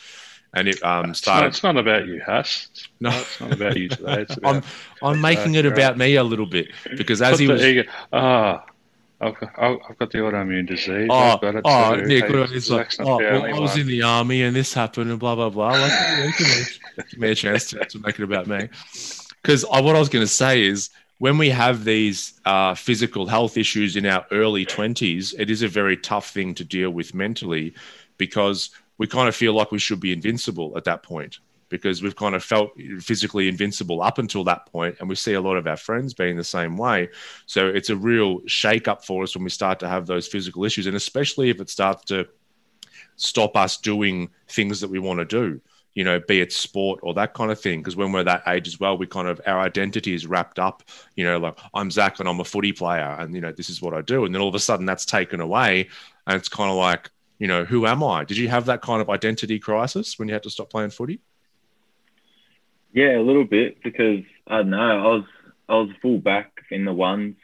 [0.54, 2.68] and it um, it's, not, started it's not about you, Huss.
[3.00, 4.22] no It's not about you today.
[4.22, 4.64] It's about i'm
[5.02, 6.68] i'm making it about me a little bit
[6.98, 8.66] because as Put he was ego- Ah,
[9.22, 11.08] I've, got- I've got the autoimmune disease.
[11.12, 12.06] Oh, I've got it oh, too.
[12.06, 13.82] Nick, Hey, it's like, oh, well, I was one.
[13.82, 15.70] in the army and this happened and blah blah blah.
[15.70, 16.64] Like, give, me,
[17.12, 18.68] give me a chance to, to make it about me.
[19.42, 20.90] Because what I was going to say is,
[21.22, 25.68] when we have these uh, physical health issues in our early twenties, it is a
[25.68, 27.76] very tough thing to deal with mentally,
[28.18, 31.38] because we kind of feel like we should be invincible at that point
[31.70, 35.42] because we've kind of felt physically invincible up until that point and we see a
[35.42, 37.08] lot of our friends being the same way.
[37.46, 40.66] So it's a real shake up for us when we start to have those physical
[40.66, 42.28] issues and especially if it starts to
[43.16, 45.62] stop us doing things that we want to do
[45.94, 48.68] you know be it sport or that kind of thing because when we're that age
[48.68, 50.84] as well we kind of our identity is wrapped up
[51.16, 53.82] you know like i'm zach and i'm a footy player and you know this is
[53.82, 55.88] what i do and then all of a sudden that's taken away
[56.28, 59.02] and it's kind of like you know who am i did you have that kind
[59.02, 61.20] of identity crisis when you had to stop playing footy
[62.94, 64.78] Yeah, a little bit because I don't know.
[64.78, 65.26] I was
[65.70, 67.36] I was full back in the ones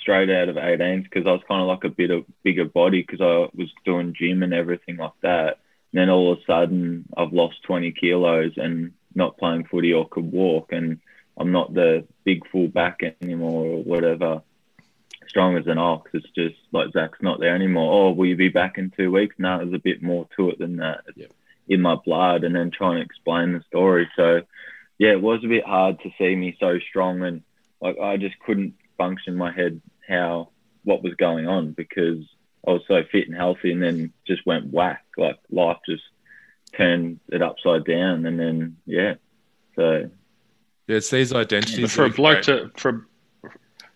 [0.00, 3.02] straight out of 18s because I was kind of like a bit of bigger body
[3.02, 5.58] because I was doing gym and everything like that.
[5.92, 10.08] And then all of a sudden, I've lost 20 kilos and not playing footy or
[10.08, 11.00] could walk, and
[11.36, 14.42] I'm not the big full back anymore or whatever.
[15.28, 16.10] Strong as an ox.
[16.14, 17.92] It's just like Zach's not there anymore.
[17.92, 19.36] Oh, will you be back in two weeks?
[19.38, 21.02] No, there's a bit more to it than that.
[21.08, 21.32] It's Yep.
[21.68, 24.08] in my blood, and then trying to explain the story.
[24.16, 24.42] So
[24.98, 27.42] yeah, it was a bit hard to see me so strong and
[27.80, 30.50] like I just couldn't function my head how
[30.84, 32.24] what was going on because
[32.66, 35.04] I was so fit and healthy and then just went whack.
[35.16, 36.04] Like life just
[36.76, 39.14] turned it upside down and then yeah.
[39.76, 40.10] So
[40.86, 41.80] Yeah, it's these identities.
[41.80, 42.74] But for a bloke create.
[42.74, 43.06] to for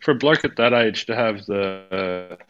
[0.01, 2.45] for a bloke at that age to have the uh,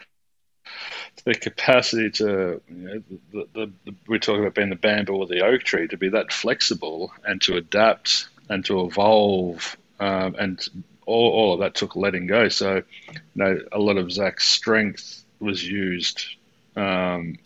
[1.24, 3.02] the capacity to you know,
[3.32, 6.08] the, the, the, we're talking about being the bamboo or the oak tree to be
[6.08, 10.68] that flexible and to adapt and to evolve um, and
[11.04, 12.48] all, all of that took letting go.
[12.48, 12.76] So
[13.12, 16.24] you know a lot of Zach's strength was used.
[16.76, 17.38] Um,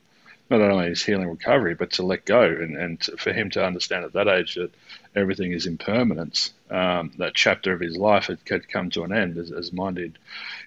[0.51, 4.05] not only his healing recovery, but to let go and, and for him to understand
[4.05, 4.73] at that age that
[5.15, 6.53] everything is impermanence.
[6.71, 9.95] Um, that chapter of his life had, had come to an end, as, as mine
[9.95, 10.19] did,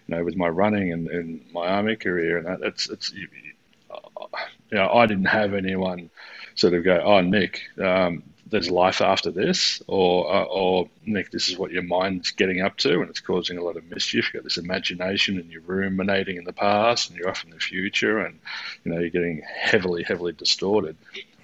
[0.08, 3.28] you know, with my running and, and my army career, and that it's it's you
[4.72, 6.10] know I didn't have anyone
[6.56, 8.24] sort of go, oh Nick, um,
[8.54, 12.78] there's life after this, or uh, or Nick, this is what your mind's getting up
[12.78, 14.26] to, and it's causing a lot of mischief.
[14.26, 17.60] You've got this imagination, and you're ruminating in the past, and you're off in the
[17.60, 18.40] future, and
[18.84, 20.96] you know you're getting heavily, heavily distorted.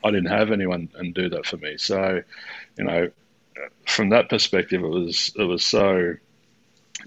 [0.04, 1.78] I didn't have anyone and do that for me.
[1.78, 2.22] So,
[2.78, 3.10] you know,
[3.88, 6.16] from that perspective, it was it was so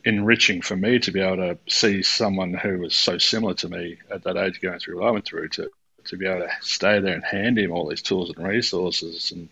[0.05, 3.99] enriching for me to be able to see someone who was so similar to me
[4.11, 5.71] at that age going through what I went through to
[6.07, 9.49] to be able to stay there and hand him all these tools and resources and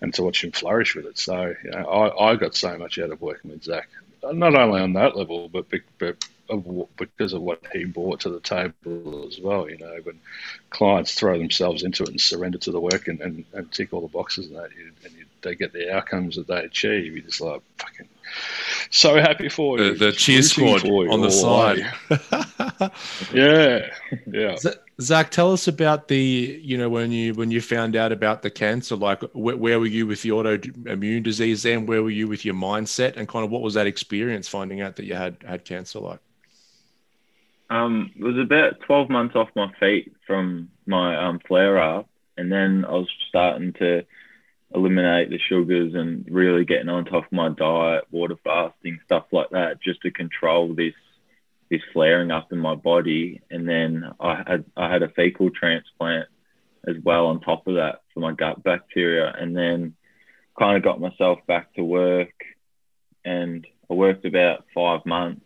[0.00, 1.18] and to watch him flourish with it.
[1.18, 3.88] So you know, I, I got so much out of working with Zach,
[4.22, 5.66] not only on that level, but,
[5.98, 6.16] but
[6.48, 9.68] of, because of what he brought to the table as well.
[9.68, 10.20] You know, when
[10.70, 14.00] clients throw themselves into it and surrender to the work and, and, and tick all
[14.00, 17.24] the boxes and that, you, and you, they get the outcomes that they achieve, you're
[17.24, 18.08] just like fucking
[18.90, 19.94] so happy for you.
[19.94, 21.78] The, the cheer squad on the side.
[23.32, 23.90] yeah,
[24.26, 24.56] yeah.
[25.00, 28.50] Zach, tell us about the you know when you when you found out about the
[28.50, 28.96] cancer.
[28.96, 31.62] Like, where, where were you with the autoimmune disease?
[31.62, 34.80] Then, where were you with your mindset, and kind of what was that experience finding
[34.80, 36.18] out that you had had cancer like?
[37.70, 42.08] Um, it was about 12 months off my feet from my um, flare up.
[42.36, 44.04] And then I was starting to
[44.74, 49.50] eliminate the sugars and really getting on top of my diet, water fasting, stuff like
[49.50, 50.94] that, just to control this
[51.70, 53.42] this flaring up in my body.
[53.50, 56.28] And then I had I had a fecal transplant
[56.86, 59.32] as well on top of that for my gut bacteria.
[59.38, 59.94] And then
[60.58, 62.32] kind of got myself back to work
[63.24, 65.44] and I worked about five months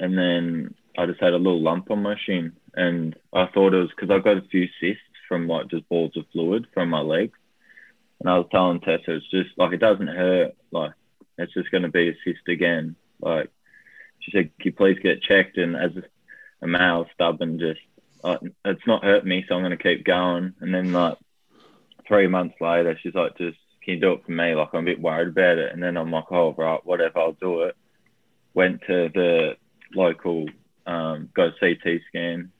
[0.00, 3.80] and then I just had a little lump on my shin, and I thought it
[3.80, 7.00] was because I got a few cysts from like just balls of fluid from my
[7.00, 7.38] legs,
[8.18, 10.92] and I was telling Tessa it's just like it doesn't hurt, like
[11.38, 12.96] it's just going to be a cyst again.
[13.20, 13.50] Like
[14.30, 15.56] she said, can you please get checked?
[15.58, 15.92] And as
[16.62, 17.80] a male, stubborn, just
[18.22, 20.54] uh, it's not hurt me, so I'm going to keep going.
[20.60, 21.18] And then like
[22.06, 24.54] three months later, she's like, just can you do it for me?
[24.54, 25.72] Like I'm a bit worried about it.
[25.72, 27.76] And then I'm like, oh right, whatever, I'll do it.
[28.54, 29.56] Went to the
[29.94, 30.46] local
[30.86, 32.50] um, got a CT scan,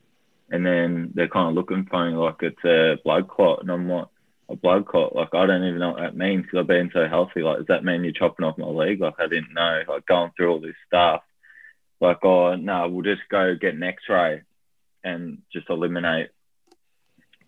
[0.50, 3.88] and then they're kind of looking for me like it's a blood clot, and I'm
[3.88, 4.06] like,
[4.50, 5.14] a blood clot?
[5.14, 7.40] Like I don't even know what that means because I've been so healthy.
[7.40, 9.00] Like, does that mean you're chopping off my leg?
[9.00, 9.82] Like I didn't know.
[9.88, 11.22] Like going through all this stuff.
[12.00, 14.42] Like, oh no, we'll just go get an X-ray
[15.04, 16.30] and just eliminate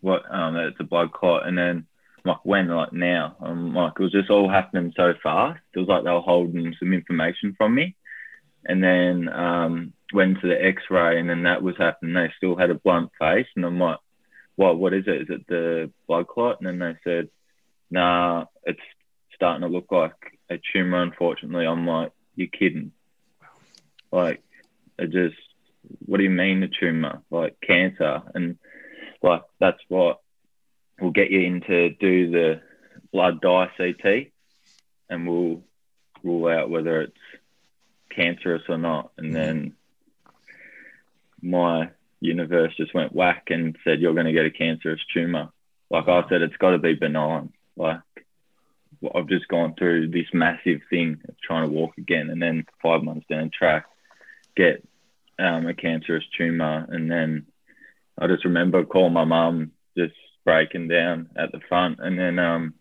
[0.00, 1.86] what um it's a blood clot, and then
[2.24, 5.60] like when like now I'm like it was just all happening so fast.
[5.74, 7.96] It was like they were holding some information from me,
[8.64, 12.14] and then um went to the X-ray, and then that was happening.
[12.14, 13.98] They still had a blunt face, and I'm like,
[14.56, 14.78] "What?
[14.78, 15.22] What is it?
[15.22, 17.28] Is it the blood clot?" And then they said,
[17.90, 18.80] "Nah, it's
[19.34, 20.14] starting to look like
[20.50, 22.92] a tumor." Unfortunately, I'm like, "You're kidding?"
[24.12, 24.42] Like,
[24.98, 25.36] it just,
[26.06, 27.22] what do you mean a tumor?
[27.30, 28.58] Like cancer, and
[29.22, 30.20] like that's what
[31.00, 32.60] will get you in to do the
[33.12, 34.28] blood dye CT,
[35.08, 35.62] and we'll
[36.22, 37.16] rule out whether it's
[38.10, 39.34] cancerous or not, and mm-hmm.
[39.34, 39.76] then
[41.42, 45.50] my universe just went whack and said, You're going to get a cancerous tumor.
[45.90, 47.52] Like I said, it's got to be benign.
[47.76, 48.00] Like
[49.14, 52.30] I've just gone through this massive thing of trying to walk again.
[52.30, 53.86] And then five months down the track,
[54.56, 54.86] get
[55.38, 56.86] um, a cancerous tumor.
[56.88, 57.46] And then
[58.18, 61.98] I just remember calling my mum, just breaking down at the front.
[62.00, 62.74] And then um,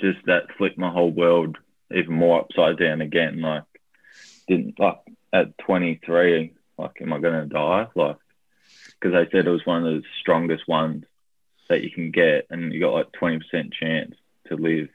[0.00, 1.58] just that flipped my whole world
[1.94, 3.40] even more upside down again.
[3.40, 3.64] Like,
[4.48, 4.98] didn't like
[5.32, 7.86] at 23, like, am I going to die?
[7.94, 8.16] Like,
[9.00, 11.04] because they said it was one of the strongest ones
[11.68, 14.14] that you can get, and you got like twenty percent chance
[14.46, 14.88] to live.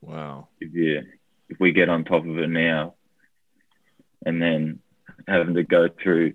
[0.00, 0.48] Wow.
[0.60, 1.02] If you
[1.48, 2.94] if we get on top of it now,
[4.24, 4.80] and then
[5.26, 6.34] having to go through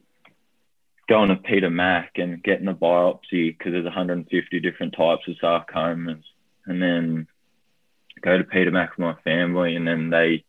[1.09, 6.23] going to Peter Mac and getting a biopsy because there's 150 different types of sarcomas,
[6.65, 7.27] and then
[8.21, 10.43] go to Peter Mac with my family, and then they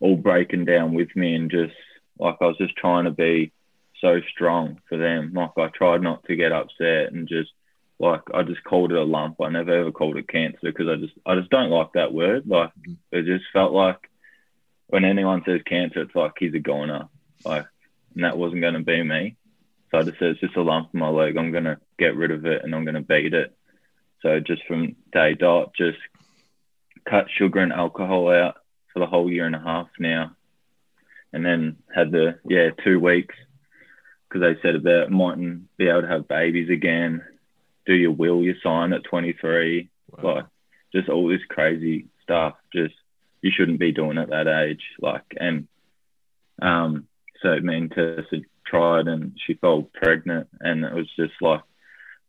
[0.00, 1.74] all breaking down with me, and just
[2.18, 3.52] like I was just trying to be
[4.00, 5.32] so strong for them.
[5.34, 7.50] Like I tried not to get upset and just
[7.98, 9.40] like I just called it a lump.
[9.40, 12.44] I never ever called it cancer because I just I just don't like that word.
[12.46, 12.94] Like mm-hmm.
[13.12, 14.10] it just felt like
[14.92, 17.08] when anyone says cancer, it's like he's a goner.
[17.46, 17.64] Like
[18.14, 19.36] and that wasn't going to be me.
[19.90, 21.38] So I just said it's just a lump in my leg.
[21.38, 23.56] I'm going to get rid of it and I'm going to beat it.
[24.20, 25.96] So just from day dot, just
[27.08, 28.56] cut sugar and alcohol out
[28.92, 30.36] for the whole year and a half now.
[31.32, 33.34] And then had the yeah two weeks
[34.28, 37.24] because they said about mightn't be able to have babies again.
[37.86, 39.88] Do your will, you sign at 23.
[40.10, 40.34] Wow.
[40.34, 40.44] Like
[40.94, 42.56] just all this crazy stuff.
[42.74, 42.94] Just
[43.42, 44.82] you shouldn't be doing at that age.
[45.00, 45.68] Like and
[46.60, 47.06] um,
[47.42, 51.62] so me and Tessa tried and she fell pregnant and it was just like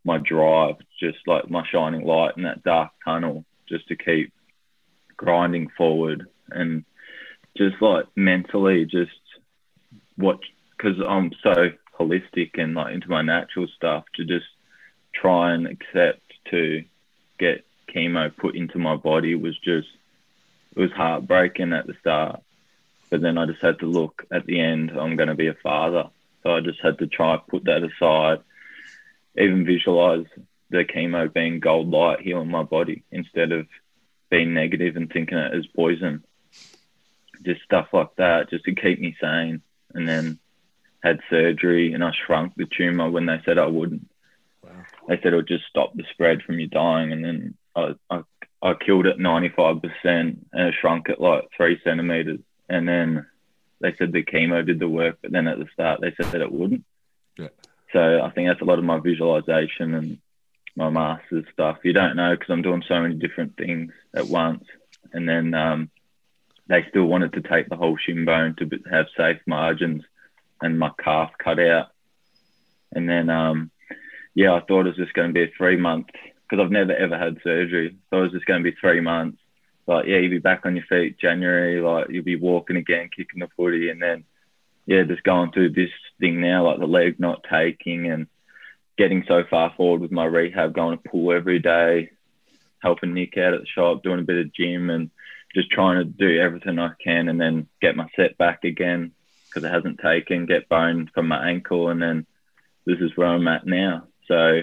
[0.04, 4.34] my drive, just like my shining light in that dark tunnel, just to keep
[5.16, 6.84] grinding forward and
[7.56, 9.12] just like mentally just
[10.16, 10.40] what
[10.76, 14.46] because I'm so holistic and like into my natural stuff to just
[15.14, 16.84] try and accept to
[17.40, 19.88] get chemo put into my body was just
[20.76, 22.42] it was heartbreaking at the start.
[23.10, 25.54] But then I just had to look at the end, I'm going to be a
[25.54, 26.10] father.
[26.42, 28.40] So I just had to try to put that aside,
[29.38, 30.26] even visualize
[30.70, 33.68] the chemo being gold light healing my body instead of
[34.30, 36.24] being negative and thinking it as poison.
[37.44, 39.62] Just stuff like that, just to keep me sane.
[39.94, 40.40] And then
[41.04, 44.10] had surgery and I shrunk the tumor when they said I wouldn't.
[44.64, 44.72] Wow.
[45.08, 47.12] They said it would just stop the spread from you dying.
[47.12, 48.24] And then I, I,
[48.64, 52.40] I killed it 95% and it shrunk it like three centimeters.
[52.70, 53.28] And then
[53.82, 56.42] they said the chemo did the work, but then at the start they said that
[56.42, 56.86] it wouldn't.
[57.38, 57.50] Yeah.
[57.92, 60.18] So I think that's a lot of my visualization and
[60.78, 61.80] my master's stuff.
[61.84, 64.64] You don't know because I'm doing so many different things at once.
[65.12, 65.92] And then um,
[66.68, 70.04] they still wanted to take the whole shin bone to have safe margins
[70.62, 71.90] and my calf cut out.
[72.94, 73.72] And then, um,
[74.34, 76.08] yeah, I thought it was just going to be a three month
[76.50, 77.98] because I've never ever had surgery.
[78.10, 79.40] So it was just going to be three months.
[79.86, 81.82] Like, yeah, you'll be back on your feet January.
[81.82, 84.24] Like, you'll be walking again, kicking the footy, and then,
[84.86, 88.28] yeah, just going through this thing now, like the leg not taking and
[88.98, 92.12] getting so far forward with my rehab, going to pool every day,
[92.82, 95.10] helping Nick out at the shop, doing a bit of gym, and
[95.54, 99.12] just trying to do everything I can, and then get my set back again
[99.50, 102.26] because it hasn't taken, get bone from my ankle, and then
[102.86, 104.08] this is where I'm at now.
[104.28, 104.62] So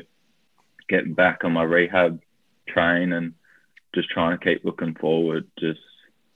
[0.90, 2.20] getting back on my rehab
[2.68, 3.32] train and
[3.94, 5.80] just trying to keep looking forward, just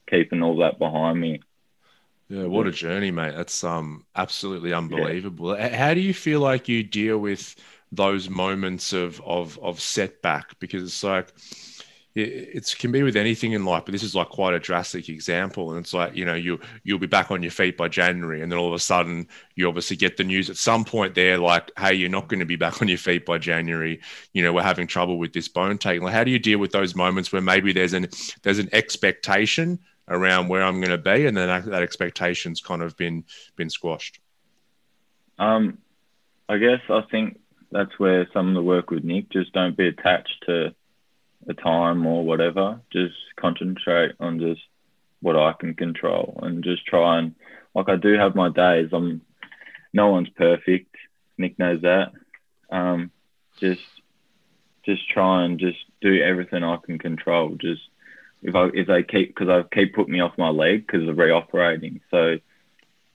[0.09, 1.41] keeping all that behind me.
[2.29, 3.35] Yeah, what a journey, mate.
[3.37, 5.57] That's um absolutely unbelievable.
[5.57, 5.77] Yeah.
[5.77, 7.55] How do you feel like you deal with
[7.93, 10.59] those moments of of of setback?
[10.59, 11.33] Because it's like
[12.15, 15.71] it can be with anything in life, but this is like quite a drastic example.
[15.71, 18.53] And it's like, you know, you you'll be back on your feet by January, and
[18.53, 21.73] then all of a sudden you obviously get the news at some point there, like,
[21.77, 24.01] hey, you're not going to be back on your feet by January.
[24.33, 26.05] You know, we're having trouble with this bone taking.
[26.05, 28.07] Like, how do you deal with those moments where maybe there's an
[28.43, 32.83] there's an expectation around where I'm going to be, and then that, that expectation's kind
[32.83, 33.25] of been
[33.57, 34.21] been squashed?
[35.41, 35.79] Um,
[36.49, 37.41] I guess I think
[37.73, 40.77] that's where some of the work with Nick just don't be attached to
[41.49, 42.81] a time or whatever.
[42.93, 44.63] Just concentrate on just
[45.21, 47.35] what I can control and just try and
[47.75, 48.91] like I do have my days.
[48.93, 49.23] I'm
[49.93, 50.95] no one's perfect.
[51.39, 52.13] Nick knows that.
[52.71, 53.11] Um,
[53.61, 53.83] just
[54.85, 57.57] just try and just do everything I can control.
[57.61, 57.83] Just
[58.43, 61.17] if I if they keep because I keep putting me off my leg because of
[61.17, 62.01] reoperating.
[62.11, 62.37] So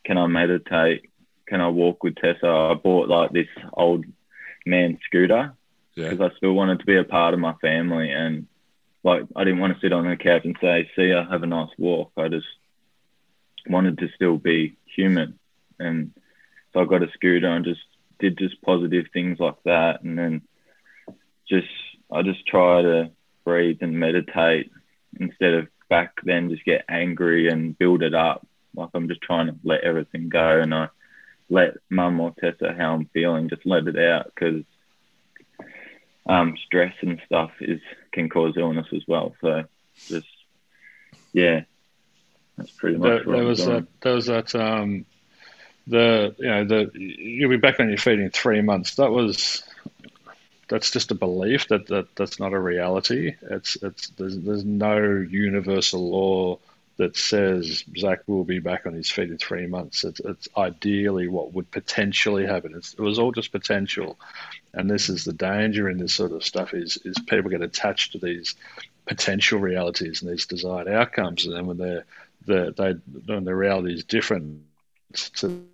[0.03, 1.09] can I meditate?
[1.47, 2.47] Can I walk with Tessa?
[2.47, 4.05] I bought like this old
[4.65, 5.53] man scooter
[6.03, 6.25] because yeah.
[6.25, 8.47] I still wanted to be a part of my family and
[9.03, 11.47] like I didn't want to sit on the couch and say, "See ya, have a
[11.47, 12.47] nice walk." I just
[13.67, 15.39] wanted to still be human,
[15.79, 16.12] and
[16.73, 17.81] so I got a scooter and just
[18.19, 20.41] did just positive things like that, and then
[21.47, 21.67] just
[22.12, 23.12] I just try to
[23.45, 24.71] breathe and meditate
[25.19, 28.45] instead of back then just get angry and build it up.
[28.75, 30.89] Like I'm just trying to let everything go, and I
[31.49, 34.63] let mum or Tessa how I'm feeling, just let it out because
[36.29, 39.35] um, stress and stuff is can cause illness as well.
[39.41, 39.63] So
[40.07, 40.27] just
[41.33, 41.63] yeah,
[42.55, 43.25] that's pretty much.
[43.25, 43.87] There, there was that.
[44.01, 44.53] There was that.
[44.53, 45.05] Um,
[45.87, 48.95] the you know the you'll be back on your feet in three months.
[48.95, 49.63] That was
[50.67, 53.35] that's just a belief that, that that's not a reality.
[53.41, 56.59] It's it's there's, there's no universal law
[56.99, 60.03] that says Zach will be back on his feet in three months.
[60.03, 62.73] It's, it's ideally what would potentially happen.
[62.75, 64.19] It's, it was all just potential,
[64.73, 68.12] and this is the danger in this sort of stuff is is people get attached
[68.12, 68.55] to these
[69.05, 72.03] potential realities and these desired outcomes, and then when they're,
[72.45, 74.62] they when the reality is different
[75.35, 75.65] to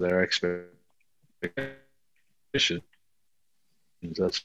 [0.00, 0.72] their expectations,
[4.02, 4.44] that's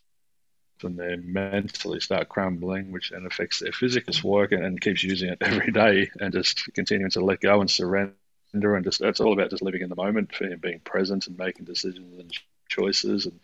[0.81, 5.29] when they mentally start crumbling, which then affects their physical work and, and keeps using
[5.29, 8.15] it every day and just continuing to let go and surrender
[8.53, 11.37] and just it's all about just living in the moment, for him being present and
[11.37, 12.31] making decisions and
[12.69, 13.39] choices and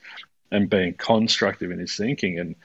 [0.52, 2.39] and being constructive in his thinking.
[2.39, 2.56] And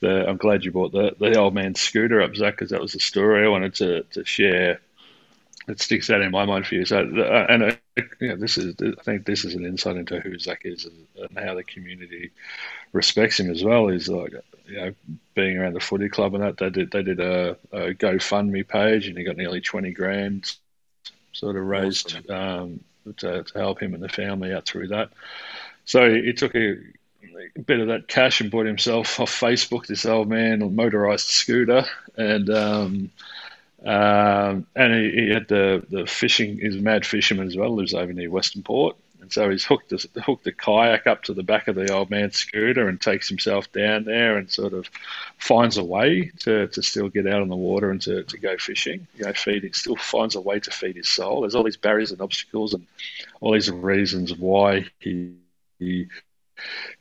[0.00, 2.92] the, I'm glad you brought the, the old man scooter up, Zach, because that was
[2.92, 4.80] the story I wanted to, to share.
[5.68, 6.84] It sticks out in my mind for you.
[6.86, 10.18] So, uh, and uh, you know, this is, I think this is an insight into
[10.18, 12.30] who Zach is and, how the community
[12.92, 13.88] respects him as well.
[13.88, 14.32] Is like,
[14.66, 14.94] you know,
[15.34, 19.06] being around the footy club and that they did they did a, a GoFundMe page
[19.06, 20.50] and he got nearly twenty grand,
[21.32, 22.80] sort of raised awesome.
[23.06, 25.10] um, to, to help him and the family out through that.
[25.84, 26.76] So he took a
[27.56, 31.26] a bit of that cash and bought himself off Facebook this old man a motorized
[31.26, 31.84] scooter
[32.16, 33.10] and um,
[33.84, 37.94] um, and he, he, had the the fishing he's a mad fisherman as well lives
[37.94, 41.42] over near Western Port and so he's hooked the, hooked the kayak up to the
[41.42, 44.88] back of the old man's scooter and takes himself down there and sort of
[45.38, 48.56] finds a way to, to still get out on the water and to, to go
[48.56, 49.06] fishing.
[49.16, 51.40] You know, feeding still finds a way to feed his soul.
[51.40, 52.86] There's all these barriers and obstacles and
[53.40, 55.34] all these reasons why he
[55.78, 56.06] he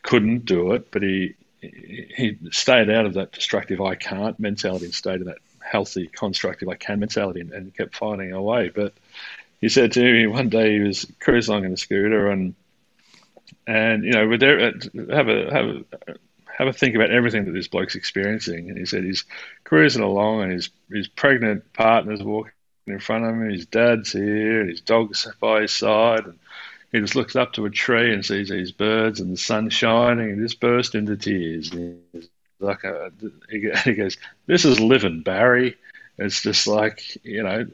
[0.03, 4.93] couldn't do it, but he he stayed out of that destructive I can't mentality and
[4.93, 5.39] stayed in that
[5.70, 8.70] healthy, constructive like can mentality and, and kept finding a way.
[8.70, 8.93] But
[9.61, 12.55] he said to me one day he was cruising along in a scooter and
[13.65, 15.84] and you know, there, have a have a
[16.57, 18.70] have a think about everything that this bloke's experiencing.
[18.70, 19.26] And he said he's
[19.63, 22.53] cruising along and his his pregnant partner's walking
[22.88, 26.39] in front of him, his dad's here, and his dog's by his side, and
[26.91, 30.32] he just looks up to a tree and sees these birds and the sun shining
[30.32, 31.72] and just burst into tears.
[31.74, 32.01] And
[32.60, 33.12] like uh, a,
[33.84, 35.78] he goes, "This is living, Barry."
[36.18, 37.66] It's just like you know,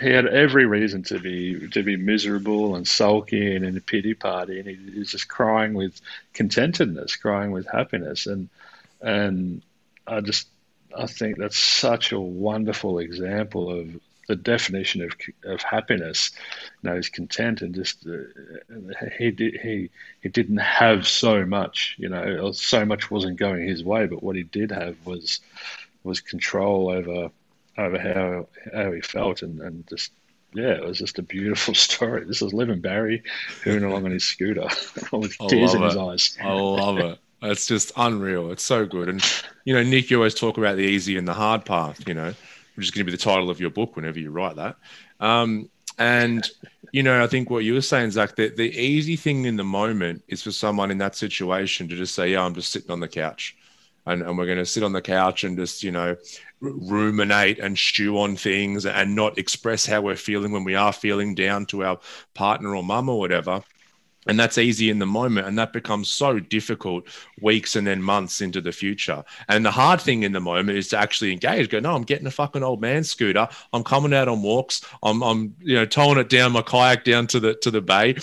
[0.00, 4.14] he had every reason to be to be miserable and sulky and in a pity
[4.14, 6.00] party, and he was just crying with
[6.34, 8.48] contentedness, crying with happiness, and
[9.00, 9.62] and
[10.06, 10.48] I just
[10.96, 15.12] I think that's such a wonderful example of the definition of
[15.44, 16.30] of happiness.
[16.82, 19.90] You know, is content and just uh, he did he
[20.22, 24.36] he didn't have so much, you know, so much wasn't going his way, but what
[24.36, 25.40] he did have was
[26.04, 27.30] was control over
[27.78, 30.12] over how how he felt and, and just
[30.52, 32.24] yeah, it was just a beautiful story.
[32.24, 33.22] This is living Barry
[33.62, 34.68] hooning along on his scooter
[35.12, 36.36] with tears in his eyes.
[36.42, 37.18] I love it.
[37.42, 38.50] It's just unreal.
[38.50, 39.08] It's so good.
[39.08, 39.24] And
[39.64, 42.06] you know, Nick, you always talk about the easy and the hard path.
[42.06, 42.34] You know,
[42.80, 44.76] which is going to be the title of your book whenever you write that.
[45.20, 45.68] Um,
[45.98, 46.48] and
[46.92, 49.64] you know, I think what you were saying, Zach, that the easy thing in the
[49.64, 53.00] moment is for someone in that situation to just say, "Yeah, I'm just sitting on
[53.00, 53.54] the couch."
[54.06, 56.16] And, and we're going to sit on the couch and just you know
[56.62, 61.34] ruminate and stew on things and not express how we're feeling when we are feeling
[61.34, 62.00] down to our
[62.32, 63.62] partner or mum or whatever.
[64.26, 65.46] And that's easy in the moment.
[65.46, 67.06] And that becomes so difficult
[67.40, 69.24] weeks and then months into the future.
[69.48, 71.70] And the hard thing in the moment is to actually engage.
[71.70, 73.48] Go, no, I'm getting a fucking old man scooter.
[73.72, 74.84] I'm coming out on walks.
[75.02, 78.16] I'm, I'm, you know, towing it down my kayak down to the to the bay.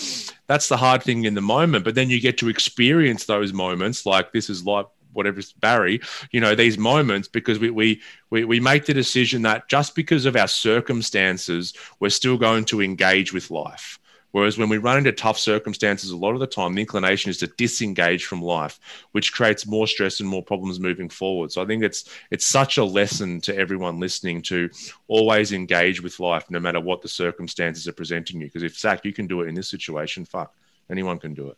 [0.45, 1.84] That's the hard thing in the moment.
[1.84, 6.00] But then you get to experience those moments like this is like whatever Barry,
[6.32, 10.26] you know, these moments because we, we we we make the decision that just because
[10.26, 14.00] of our circumstances, we're still going to engage with life.
[14.38, 17.39] Whereas when we run into tough circumstances, a lot of the time the inclination is
[17.39, 18.79] to disengage from life,
[19.11, 21.51] which creates more stress and more problems moving forward.
[21.51, 24.69] So I think it's it's such a lesson to everyone listening to
[25.07, 28.45] always engage with life, no matter what the circumstances are presenting you.
[28.45, 30.53] Because if Zach, you can do it in this situation, fuck,
[30.88, 31.57] anyone can do it.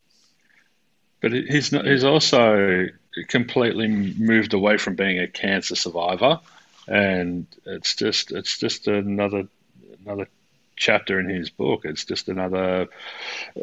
[1.20, 2.88] But he's not, he's also
[3.28, 6.40] completely moved away from being a cancer survivor,
[6.88, 9.50] and it's just it's just another
[10.06, 10.30] another
[10.80, 11.82] chapter in his book.
[11.84, 12.88] It's just another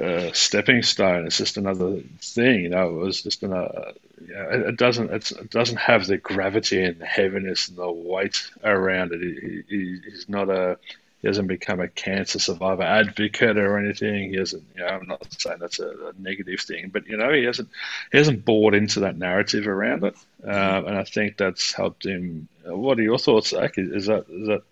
[0.00, 1.26] uh, stepping stone.
[1.26, 2.60] It's just another thing.
[2.60, 3.92] You know, it was just another.
[4.24, 7.90] You know, it, it, doesn't it doesn't have the gravity and the heaviness and the
[7.90, 9.20] weight around it.
[9.20, 10.78] He, he, he's not a
[11.22, 14.30] he hasn't become a cancer survivor advocate or anything.
[14.30, 17.32] He hasn't, you know, I'm not saying that's a, a negative thing, but you know,
[17.32, 17.70] he hasn't
[18.12, 20.14] he hasn't bought into that narrative around it,
[20.44, 22.48] um, and I think that's helped him.
[22.64, 23.78] What are your thoughts, Zach?
[23.78, 24.62] Is, is that is that?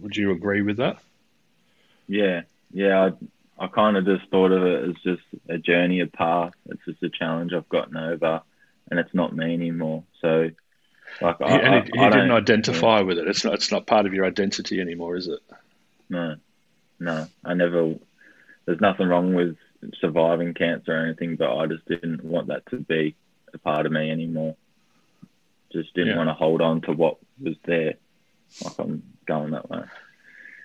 [0.00, 0.98] Would you agree with that?
[2.08, 2.42] Yeah,
[2.72, 3.10] yeah.
[3.58, 6.52] I, I kind of just thought of it as just a journey, a path.
[6.66, 8.42] It's just a challenge I've gotten over,
[8.90, 10.04] and it's not me anymore.
[10.20, 10.50] So
[11.20, 13.02] like, I, and he, he didn't identify yeah.
[13.02, 13.28] with it.
[13.28, 13.54] It's not.
[13.54, 15.40] It's not part of your identity anymore, is it?
[16.08, 16.36] No,
[17.00, 17.26] no.
[17.44, 17.94] I never.
[18.66, 19.56] There's nothing wrong with
[20.00, 23.14] surviving cancer or anything, but I just didn't want that to be
[23.54, 24.56] a part of me anymore.
[25.72, 26.16] Just didn't yeah.
[26.16, 27.94] want to hold on to what was there.
[28.64, 29.82] Like I'm going that way.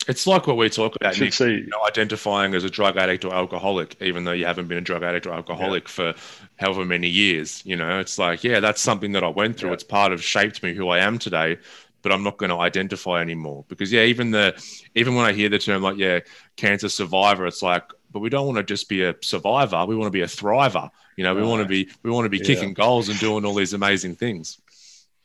[0.07, 3.33] It's like what we talk about, Nick, you know, identifying as a drug addict or
[3.33, 6.13] alcoholic, even though you haven't been a drug addict or alcoholic yeah.
[6.13, 6.13] for
[6.57, 7.61] however many years.
[7.65, 9.69] You know, it's like, yeah, that's something that I went through.
[9.69, 9.75] Yeah.
[9.75, 11.57] It's part of shaped me who I am today,
[12.01, 14.59] but I'm not going to identify anymore because, yeah, even the
[14.95, 16.19] even when I hear the term like, yeah,
[16.55, 19.85] cancer survivor, it's like, but we don't want to just be a survivor.
[19.85, 20.89] We want to be a thriver.
[21.15, 23.53] You know, we want to be we want to be kicking goals and doing all
[23.53, 24.59] these amazing things.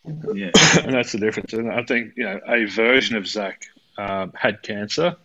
[0.04, 0.50] Yeah,
[0.82, 1.52] and that's the difference.
[1.52, 3.66] And I think you know a version of Zach
[3.99, 5.16] um, had cancer,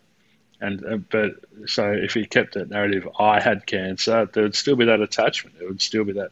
[0.62, 4.76] and uh, but so if he kept that narrative, I had cancer, there would still
[4.76, 5.58] be that attachment.
[5.58, 6.32] There would still be that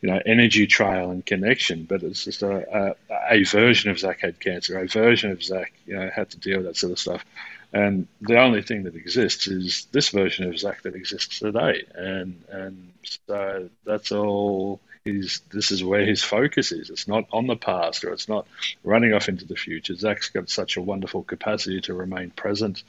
[0.00, 1.84] you know energy trail and connection.
[1.84, 5.72] But it's just a, a, a version of Zach had cancer, a version of Zach
[5.86, 7.24] you know had to deal with that sort of stuff.
[7.72, 12.42] And the only thing that exists is this version of Zach that exists today, and
[12.50, 12.92] and
[13.26, 16.90] so that's all he's this is where his focus is.
[16.90, 18.46] It's not on the past or it's not
[18.84, 19.94] running off into the future.
[19.94, 22.82] Zach's got such a wonderful capacity to remain present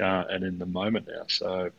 [0.00, 1.24] uh, and in the moment now.
[1.26, 1.70] So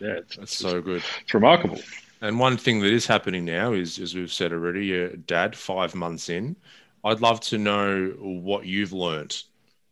[0.00, 1.02] yeah, it's, That's it's, so good.
[1.22, 1.78] it's remarkable.
[2.20, 5.94] And one thing that is happening now is, as we've said already, your dad, five
[5.94, 6.56] months in.
[7.04, 9.44] I'd love to know what you've learnt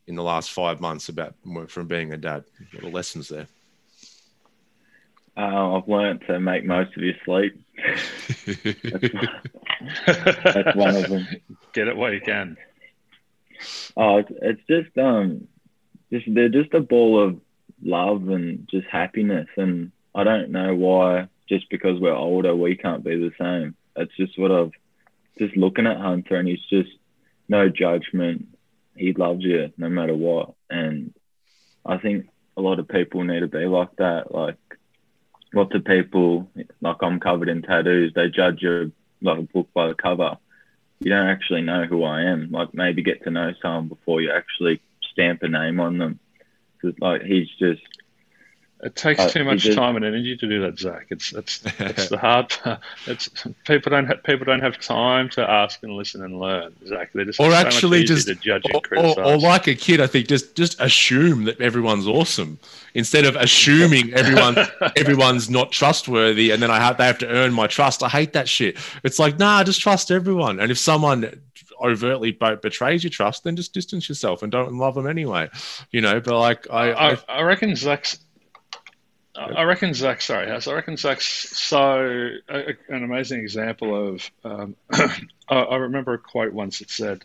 [0.06, 1.34] in the last five months about
[1.68, 2.44] from being a dad.
[2.72, 3.46] What are the lessons there?
[5.36, 7.58] Uh, I've learned to make most of your sleep.
[10.06, 11.26] That's one of them.
[11.72, 12.56] Get it while you can.
[13.96, 15.48] Oh, it's, it's just um,
[16.12, 17.40] just they're just a ball of
[17.82, 21.28] love and just happiness, and I don't know why.
[21.48, 23.74] Just because we're older, we can't be the same.
[23.96, 24.72] It's just what I've
[25.38, 26.90] just looking at Hunter, and he's just
[27.48, 28.48] no judgment.
[28.96, 31.14] He loves you no matter what, and
[31.84, 34.32] I think a lot of people need to be like that.
[34.34, 34.56] Like
[35.54, 36.48] lots of people,
[36.80, 40.36] like I'm covered in tattoos, they judge you like a book by the cover.
[41.00, 42.50] You don't actually know who I am.
[42.50, 44.80] Like maybe get to know someone before you actually
[45.12, 46.20] stamp a name on them.
[47.00, 47.82] Like he's just
[48.84, 51.06] It takes Uh, too much did- time and energy to do that, Zach.
[51.10, 52.48] It's it's it's the hard.
[52.48, 52.80] part.
[53.06, 53.28] It's
[53.64, 56.74] people don't have, people don't have time to ask and listen and learn.
[56.88, 59.16] Zach, they're just Or so actually easier just- to judge Or, and criticize.
[59.18, 62.58] or, or like a kid, I think just just assume that everyone's awesome
[62.94, 64.56] instead of assuming everyone
[64.96, 68.02] everyone's not trustworthy, and then I have they have to earn my trust.
[68.02, 68.78] I hate that shit.
[69.04, 71.40] It's like nah, just trust everyone, and if someone
[71.80, 75.48] overtly bo- betrays your trust, then just distance yourself and don't love them anyway.
[75.92, 78.18] You know, but like I, I I, I reckon Zach's.
[79.34, 80.20] I reckon Zach.
[80.20, 80.68] Sorry, House.
[80.68, 84.30] I reckon Zach's so an amazing example of.
[84.44, 87.24] Um, I, I remember a quote once that said,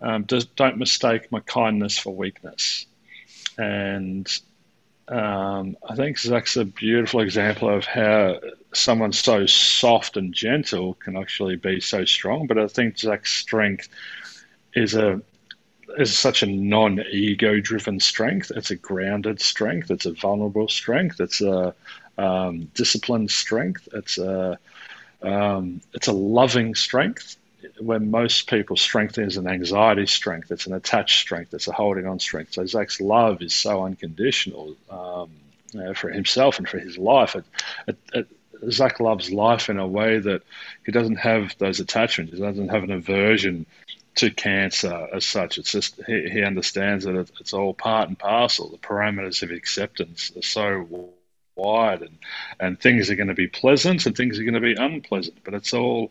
[0.00, 2.84] um, "Does don't mistake my kindness for weakness,"
[3.56, 4.30] and
[5.08, 8.40] um, I think Zach's a beautiful example of how
[8.74, 12.46] someone so soft and gentle can actually be so strong.
[12.46, 13.88] But I think Zach's strength
[14.74, 15.22] is a
[15.96, 18.52] is such a non-ego driven strength.
[18.54, 19.90] It's a grounded strength.
[19.90, 21.20] It's a vulnerable strength.
[21.20, 21.74] It's a
[22.18, 23.88] um, disciplined strength.
[23.92, 24.58] It's a
[25.22, 27.36] um, it's a loving strength.
[27.80, 32.06] When most people's strength is an anxiety strength, it's an attached strength, it's a holding
[32.06, 32.54] on strength.
[32.54, 35.30] So Zach's love is so unconditional um,
[35.72, 37.34] you know, for himself and for his life.
[37.34, 37.44] It,
[37.88, 38.28] it, it,
[38.70, 40.42] Zach loves life in a way that
[40.84, 42.32] he doesn't have those attachments.
[42.32, 43.66] He doesn't have an aversion
[44.18, 45.58] to cancer as such.
[45.58, 48.68] It's just he, he understands that it, it's all part and parcel.
[48.68, 51.10] The parameters of acceptance are so
[51.54, 52.18] wide, and
[52.58, 55.38] and things are going to be pleasant and things are going to be unpleasant.
[55.44, 56.10] But it's all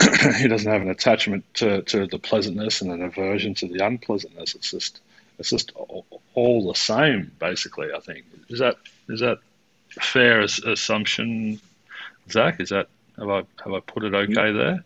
[0.38, 4.54] he doesn't have an attachment to, to the pleasantness and an aversion to the unpleasantness.
[4.54, 5.00] It's just
[5.38, 7.88] it's just all, all the same, basically.
[7.94, 8.76] I think is that
[9.10, 9.38] is that
[9.90, 11.60] fair as, assumption,
[12.30, 12.58] Zach?
[12.60, 12.88] Is that
[13.18, 14.84] have I have I put it okay there?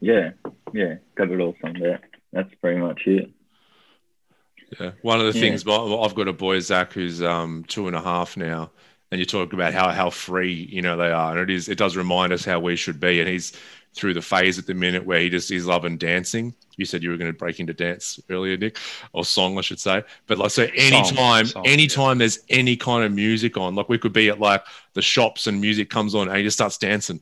[0.00, 0.32] Yeah,
[0.72, 2.00] yeah, got it all from there.
[2.32, 3.30] That's pretty much it.
[4.80, 4.92] Yeah.
[5.02, 5.44] One of the Yeah.
[5.46, 8.70] things, I've got a boy, Zach, who's um, two and a half now,
[9.10, 11.78] and you talk about how how free you know they are, and it is it
[11.78, 13.20] does remind us how we should be.
[13.20, 13.52] And he's
[13.94, 16.52] through the phase at the minute where he just he's loving dancing.
[16.76, 18.78] You said you were going to break into dance earlier, Nick,
[19.12, 20.02] or song, I should say.
[20.26, 24.12] But like, so anytime, song, anytime there's any kind of music on, like we could
[24.12, 24.64] be at like
[24.94, 27.20] the shops and music comes on, and he just starts dancing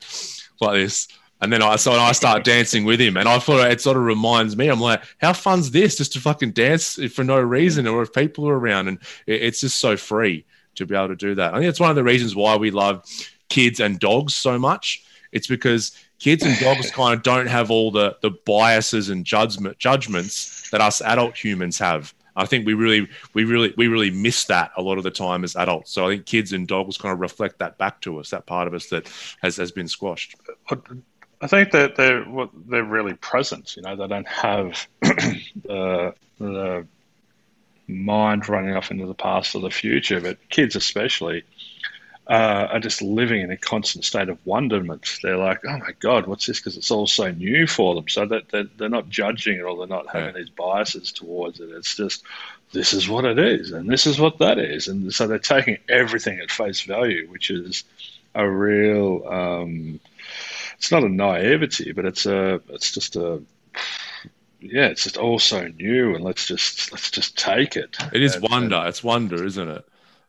[0.63, 1.09] like this.
[1.43, 4.05] And then I so I start dancing with him, and I thought it sort of
[4.05, 4.69] reminds me.
[4.69, 5.97] I'm like, how fun's this?
[5.97, 9.61] Just to fucking dance for no reason, or if people are around, and it- it's
[9.61, 10.45] just so free
[10.77, 11.53] to be able to do that.
[11.53, 13.05] I think it's one of the reasons why we love
[13.51, 15.05] kids and dogs so much.
[15.33, 19.79] It's because kids and dogs kind of don't have all the the biases and judgment
[19.79, 22.15] judgments that us adult humans have.
[22.35, 25.45] I think we really, we really, we really miss that a lot of the time
[25.45, 25.93] as adults.
[25.93, 28.67] So I think kids and dogs kind of reflect that back to us, that part
[28.67, 29.07] of us that
[29.43, 30.37] has, has been squashed.
[31.43, 33.77] I think that they're what they're really present.
[33.77, 36.87] You know, they don't have the the
[37.89, 40.21] mind running off into the past or the future.
[40.21, 41.43] But kids, especially,
[42.29, 45.19] uh, are just living in a constant state of wonderment.
[45.21, 48.09] They're like, "Oh my god, what's this?" Because it's all so new for them.
[48.09, 51.71] So that they're, they're not judging it or they're not having these biases towards it.
[51.71, 52.23] It's just
[52.73, 55.79] this is what it is, and this is what that is, and so they're taking
[55.89, 57.83] everything at face value, which is
[58.33, 59.27] a real.
[59.27, 59.99] Um,
[60.83, 63.41] it's not a naivety, but it's a it's just a
[64.59, 67.97] yeah, it's just all so new, and let's just let's just take it.
[68.13, 68.83] It is And- wonder.
[68.87, 69.85] It's wonder, isn't it?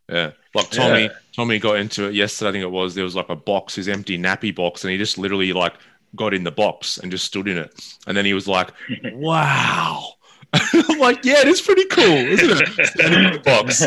[0.07, 0.31] Yeah.
[0.53, 1.13] Like Tommy, Yeah.
[1.35, 2.49] Tommy got into it yesterday.
[2.49, 2.93] I think it was.
[2.93, 5.73] There was like a box, his empty nappy box, and he just literally like
[6.15, 7.73] got in the box and just stood in it.
[8.05, 8.69] And then he was like,
[9.13, 10.03] "Wow."
[10.53, 12.87] I'm like, yeah, it is pretty cool, isn't it?
[12.89, 13.83] Standing in the box.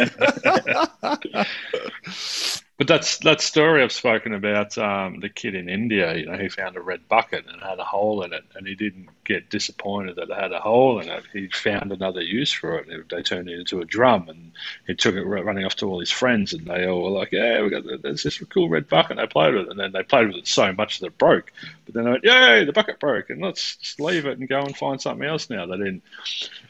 [2.78, 4.76] But that's that story I've spoken about.
[4.76, 7.84] Um, the kid in India, you know, he found a red bucket and had a
[7.84, 11.24] hole in it, and he didn't get disappointed that it had a hole in it.
[11.32, 13.08] He found another use for it.
[13.08, 14.52] They turned it into a drum, and
[14.86, 17.62] he took it running off to all his friends, and they all were like, "Yeah,
[17.62, 20.02] we got there's this cool red bucket." And they played with it, and then they
[20.02, 21.52] played with it so much that it broke.
[21.86, 24.76] But then they went, "Yay, the bucket broke!" And let's leave it and go and
[24.76, 25.64] find something else now.
[25.64, 26.02] They didn't,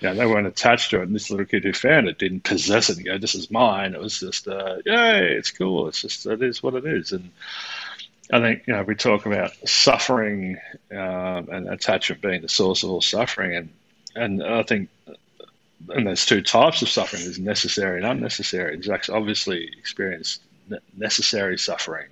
[0.00, 1.08] you know, they weren't attached to it.
[1.08, 3.94] And this little kid who found it didn't possess it and go, "This is mine."
[3.94, 7.30] It was just, uh, "Yay, it's cool." Just it is what it is, and
[8.32, 10.58] I think you know we talk about suffering
[10.90, 13.68] um, and attachment being the source of all suffering, and
[14.14, 14.88] and I think
[15.88, 18.80] and there's two types of suffering: there's necessary and unnecessary.
[18.82, 20.42] Zach's obviously experienced
[20.96, 22.08] necessary suffering,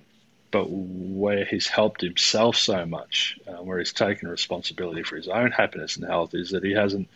[0.51, 5.51] but where he's helped himself so much, uh, where he's taken responsibility for his own
[5.51, 7.09] happiness and health, is that he hasn't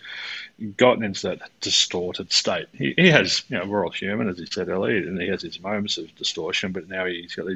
[0.78, 2.68] gotten into that distorted state.
[2.74, 5.42] He, he has, you know, we're all human, as he said earlier, and he has
[5.42, 7.48] his moments of distortion, but now he's got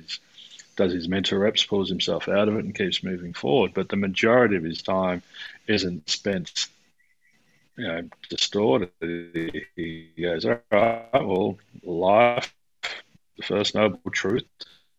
[0.76, 3.74] does his mental reps, pulls himself out of it, and keeps moving forward.
[3.74, 5.22] But the majority of his time
[5.68, 6.68] isn't spent,
[7.78, 8.90] you know, distorted.
[9.76, 12.54] He goes, all right, well, life,
[13.38, 14.46] the first noble truth,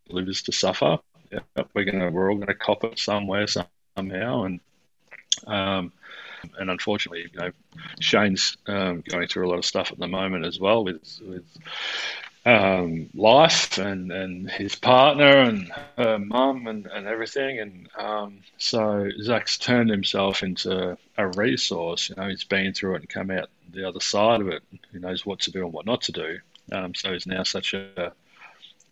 [0.09, 0.99] live is to suffer.
[1.31, 4.61] Yeah, we're gonna, we're all gonna cop it somewhere, somehow, and
[5.47, 5.93] um,
[6.59, 7.51] and unfortunately, you know,
[8.01, 11.45] Shane's um, going through a lot of stuff at the moment as well with with
[12.47, 17.59] um, life and, and his partner and her mum and, and everything.
[17.59, 22.11] And um, so Zach's turned himself into a resource.
[22.11, 24.63] You know, he's been through it and come out the other side of it.
[24.93, 26.39] He knows what to do and what not to do.
[26.73, 28.13] Um, so he's now such a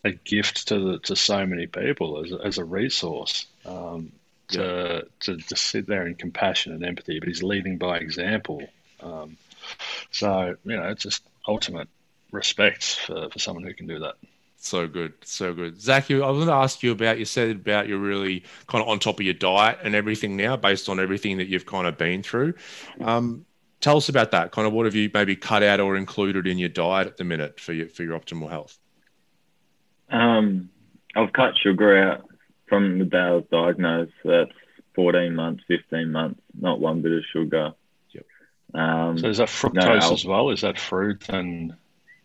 [0.05, 3.47] a gift to the, to so many people as, as a resource.
[3.65, 4.13] Um,
[4.49, 8.63] to, to just sit there in compassion and empathy, but he's leading by example.
[9.01, 9.37] Um,
[10.11, 11.89] so, you know, it's just ultimate
[12.31, 14.17] respect for, for someone who can do that.
[14.59, 15.81] So good, so good.
[15.81, 18.83] Zach, you, I was going to ask you about, you said about you're really kind
[18.83, 21.87] of on top of your diet and everything now based on everything that you've kind
[21.87, 22.55] of been through.
[23.01, 23.45] Um,
[23.81, 24.53] tell us about that.
[24.53, 27.25] Kind of what have you maybe cut out or included in your diet at the
[27.25, 28.79] minute for your, for your optimal health?
[30.13, 30.71] Um,
[31.17, 32.29] I've cut sugar out
[32.69, 34.53] from the day I was diagnosed, that's
[34.95, 37.73] 14 months, 15 months, not one bit of sugar.
[38.13, 38.27] Yep.
[38.75, 40.51] Um, so is that fructose no as well?
[40.51, 41.75] Is that fruit and?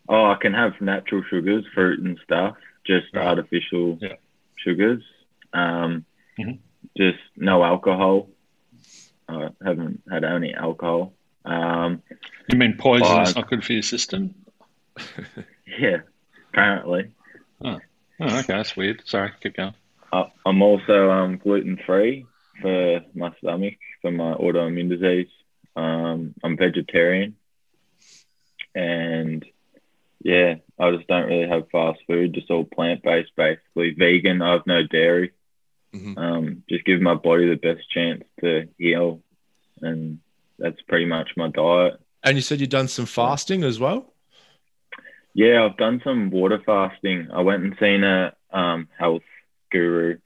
[0.08, 3.26] Oh, I can have natural sugars, fruit and stuff, just right.
[3.26, 4.14] artificial yeah.
[4.56, 5.02] sugars.
[5.52, 6.06] Um,
[6.38, 6.52] mm-hmm.
[6.96, 8.28] Just no alcohol.
[9.28, 11.12] I haven't had any alcohol.
[11.44, 12.02] Um,
[12.50, 14.34] you mean poison is not good for your system?
[15.78, 15.98] yeah,
[16.50, 17.12] apparently.
[17.64, 17.78] Oh.
[18.20, 19.02] oh, okay, that's weird.
[19.06, 19.74] Sorry, keep going.
[20.12, 22.26] I'm also um, gluten free
[22.62, 25.28] for my stomach for my autoimmune disease.
[25.76, 27.36] Um, I'm vegetarian,
[28.74, 29.44] and
[30.20, 32.34] yeah, I just don't really have fast food.
[32.34, 34.42] Just all plant based, basically vegan.
[34.42, 35.32] I have no dairy.
[35.94, 36.18] Mm-hmm.
[36.18, 39.22] Um, just give my body the best chance to heal,
[39.80, 40.18] and
[40.58, 42.00] that's pretty much my diet.
[42.24, 44.12] And you said you've done some fasting as well.
[45.34, 47.28] Yeah, I've done some water fasting.
[47.32, 49.22] I went and seen a um, health
[49.70, 50.18] guru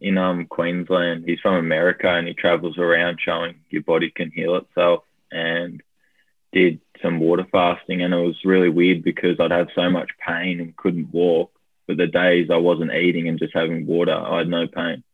[0.00, 1.24] in um, Queensland.
[1.26, 5.82] He's from America and he travels around showing your body can heal itself and
[6.52, 8.02] did some water fasting.
[8.02, 11.52] And it was really weird because I'd have so much pain and couldn't walk.
[11.86, 15.04] But the days I wasn't eating and just having water, I had no pain.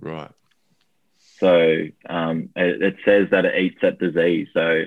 [0.00, 0.30] Right.
[1.38, 4.48] So um, it, it says that it eats that disease.
[4.54, 4.84] So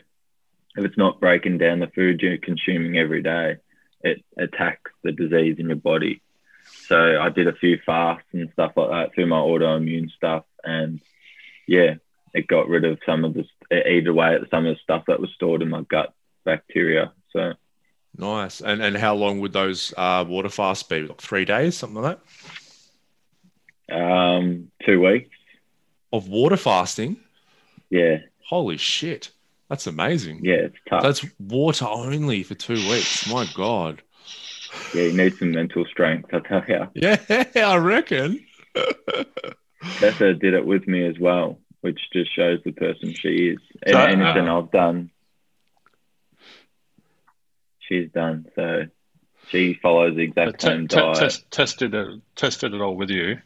[0.76, 3.58] if it's not breaking down the food you're consuming every day,
[4.04, 6.22] it attacks the disease in your body.
[6.88, 11.00] So I did a few fasts and stuff like that through my autoimmune stuff, and
[11.68, 11.96] yeah,
[12.34, 15.04] it got rid of some of the it ate away at some of the stuff
[15.08, 17.14] that was stored in my gut bacteria.
[17.32, 17.54] So
[18.18, 18.62] nice.
[18.62, 21.02] And and how long would those uh, water fasts be?
[21.02, 22.20] Like three days, something like
[23.90, 23.96] that.
[23.96, 25.30] Um, two weeks
[26.14, 27.18] of water fasting.
[27.90, 28.20] Yeah.
[28.48, 29.32] Holy shit,
[29.74, 30.42] that's amazing.
[30.44, 31.02] Yeah, it's tough.
[31.02, 33.28] That's water only for two weeks.
[33.28, 34.04] My God.
[34.94, 36.88] Yeah, you need some mental strength, I tell you.
[36.94, 38.46] Yeah, I reckon.
[40.00, 43.58] Tessa did it with me as well, which just shows the person she is.
[43.92, 45.10] So, anything uh, I've done,
[47.80, 48.46] she's done.
[48.56, 48.84] So
[49.50, 51.32] she follows the exact t- same t- diet.
[51.32, 53.40] T- tested it, tested it all with you.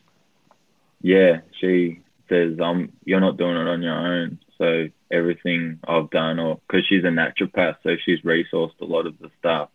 [1.02, 6.40] Yeah, she says, "Um, you're not doing it on your own." So everything I've done,
[6.40, 9.70] or because she's a naturopath, so she's resourced a lot of the stuff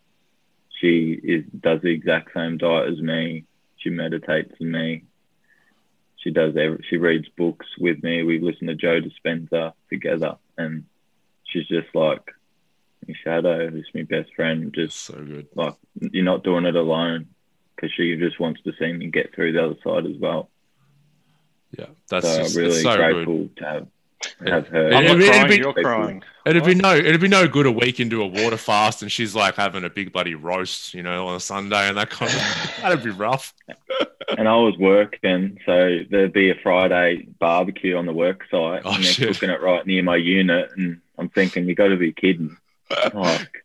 [0.80, 3.44] she is does the exact same diet as me.
[3.76, 5.04] She meditates with me.
[6.16, 8.22] She does every, she reads books with me.
[8.24, 10.84] We listen to Joe Dispenza together, and
[11.44, 12.22] she's just like
[13.06, 13.68] my shadow.
[13.70, 14.72] Who's my best friend.
[14.74, 15.46] Just so good.
[15.54, 17.28] Like you're not doing it alone.
[17.76, 20.50] because she just wants to see me get through the other side as well.
[21.78, 23.56] Yeah, that's So just, really so grateful good.
[23.58, 23.86] to have
[24.46, 24.90] have her.
[24.90, 26.22] Yeah, I'm it'd not be- it'd be- you're crying.
[26.44, 29.34] It'd be no, it'd be no good a week into a water fast, and she's
[29.34, 32.38] like having a big bloody roast, you know, on a Sunday, and that kind of
[32.82, 33.54] that'd be rough.
[34.36, 38.94] and I was working, so there'd be a Friday barbecue on the work site, Oh,
[38.94, 39.28] and they're shit.
[39.34, 42.56] cooking it right near my unit, and I'm thinking, you got to be kidding.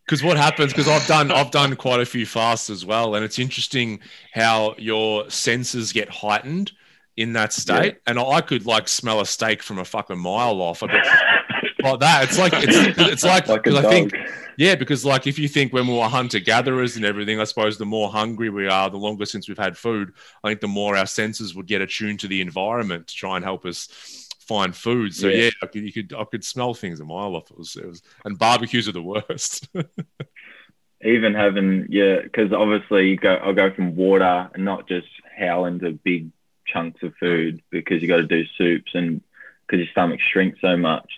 [0.05, 0.71] Because what happens?
[0.71, 3.99] Because I've done, I've done quite a few fasts as well, and it's interesting
[4.33, 6.71] how your senses get heightened
[7.17, 7.97] in that state.
[8.05, 10.83] And I could like smell a steak from a fucking mile off.
[10.83, 10.87] I
[11.83, 12.23] like that.
[12.23, 14.13] It's like it's it's like, like I think
[14.57, 17.77] Yeah, because like if you think when we were hunter gatherers and everything, I suppose
[17.77, 20.13] the more hungry we are, the longer since we've had food,
[20.43, 23.43] I think the more our senses would get attuned to the environment to try and
[23.43, 25.13] help us find food.
[25.13, 25.49] So yeah, Yeah.
[25.63, 27.49] I could, you could I could smell things a mile off.
[27.49, 29.67] It was, it was and barbecues are the worst.
[31.03, 35.79] even having yeah, because obviously you go I'll go from water and not just howling
[35.79, 36.31] to big
[36.67, 39.21] chunks of food because you got to do soups and
[39.65, 41.09] because your stomach shrinks so much.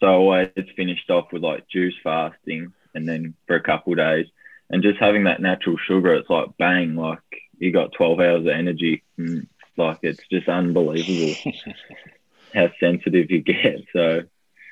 [0.00, 3.98] So I always finished off with like juice fasting and then for a couple of
[3.98, 4.26] days
[4.70, 7.20] and just having that natural sugar, it's like bang, like
[7.58, 9.02] you got 12 hours of energy.
[9.16, 9.46] And
[9.76, 11.40] like it's just unbelievable
[12.54, 13.84] how sensitive you get.
[13.92, 14.22] So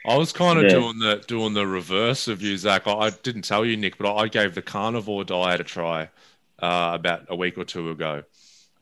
[0.05, 0.69] I was kind of Yeah.
[0.69, 2.87] doing the doing the reverse of you, Zach.
[2.87, 6.11] I, I didn't tell you, Nick, but I, I gave the carnivore diet a try
[6.61, 8.23] uh, about a week or two ago,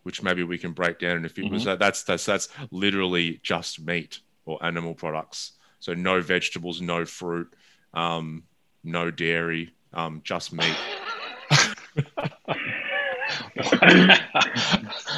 [0.05, 1.45] which maybe we can break down in a few.
[1.45, 5.53] because that- That's that's that's literally just meat or animal products.
[5.81, 7.53] So no vegetables, no fruit,
[7.93, 8.45] um,
[8.85, 10.77] no dairy, um, just meat.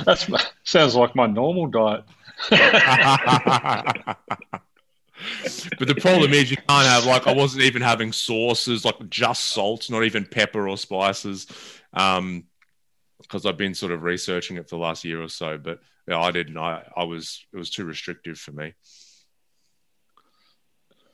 [0.05, 2.05] that sounds like my normal diet.
[2.51, 2.61] but
[5.89, 9.89] the problem is you can't have like I wasn't even having sauces like just salt,
[9.91, 11.47] not even pepper or spices,
[11.95, 12.45] um,
[13.27, 15.59] because I've been sort of researching it for the last year or so.
[15.59, 16.57] But yeah, I didn't.
[16.57, 18.75] I I was it was too restrictive for me.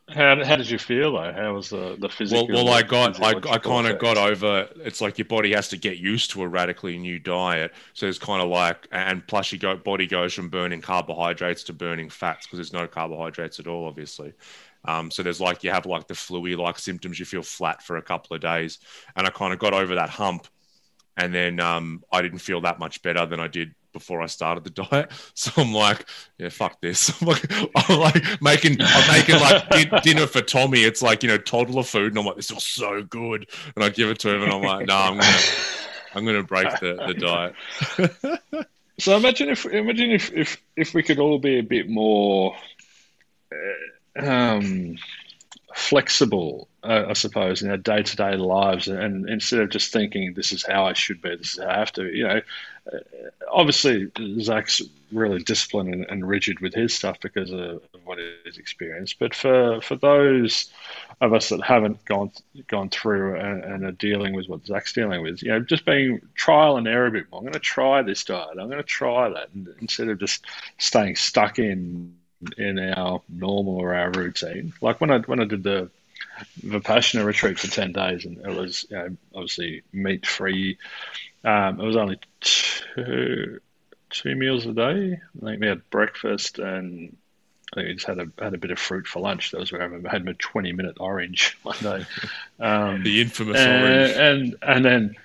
[0.09, 1.33] How, how did you feel though?
[1.33, 2.49] How was the the physical?
[2.49, 4.69] well, I got, I, I kind of got over.
[4.77, 7.73] It's like your body has to get used to a radically new diet.
[7.95, 11.73] So it's kind of like, and plus your go, body goes from burning carbohydrates to
[11.73, 14.35] burning fats because there's no carbohydrates at all, obviously.
[14.85, 17.19] Um, so there's like you have like the flu like symptoms.
[17.19, 18.79] You feel flat for a couple of days,
[19.17, 20.49] and I kind of got over that hump,
[21.17, 24.65] and then um, I didn't feel that much better than I did before I started
[24.65, 25.13] the diet.
[25.35, 26.07] So I'm like,
[26.39, 27.11] yeah, fuck this.
[27.21, 27.45] I'm like,
[27.77, 30.83] I'm like making, I'm making like din- dinner for Tommy.
[30.83, 33.89] It's like you know toddler food, and I'm like, this is so good, and I
[33.91, 35.39] give it to him, and I'm like, no, I'm gonna,
[36.15, 38.67] I'm gonna break the, the diet.
[38.99, 42.55] So imagine if imagine if if if we could all be a bit more
[44.17, 44.97] uh, um,
[45.75, 50.35] flexible, uh, I suppose, in our day to day lives, and instead of just thinking
[50.35, 52.41] this is how I should be, this is how I have to, you know.
[52.93, 52.99] Uh,
[53.51, 54.11] obviously,
[54.41, 59.19] Zach's really disciplined and, and rigid with his stuff because of what he's experienced.
[59.19, 60.73] But for for those
[61.21, 62.33] of us that haven't gone
[62.67, 66.21] gone through and, and are dealing with what Zach's dealing with, you know, just being
[66.35, 67.39] trial and error a bit more.
[67.39, 68.59] I'm going to try this diet.
[68.59, 70.45] I'm going to try that and instead of just
[70.79, 72.17] staying stuck in
[72.59, 74.73] in our normal or our routine.
[74.81, 75.91] Like when I when I did the
[76.65, 80.79] Vipassana retreat for ten days, and it was you know, obviously meat free.
[81.45, 83.61] Um, it was only two
[84.11, 85.21] two meals a day.
[85.43, 87.17] I think we had breakfast and
[87.73, 89.51] I think we just had a had a bit of fruit for lunch.
[89.51, 92.07] That was where I remember had my twenty minute orange one day.
[92.61, 94.13] Um, The infamous uh, orange.
[94.17, 95.17] and and then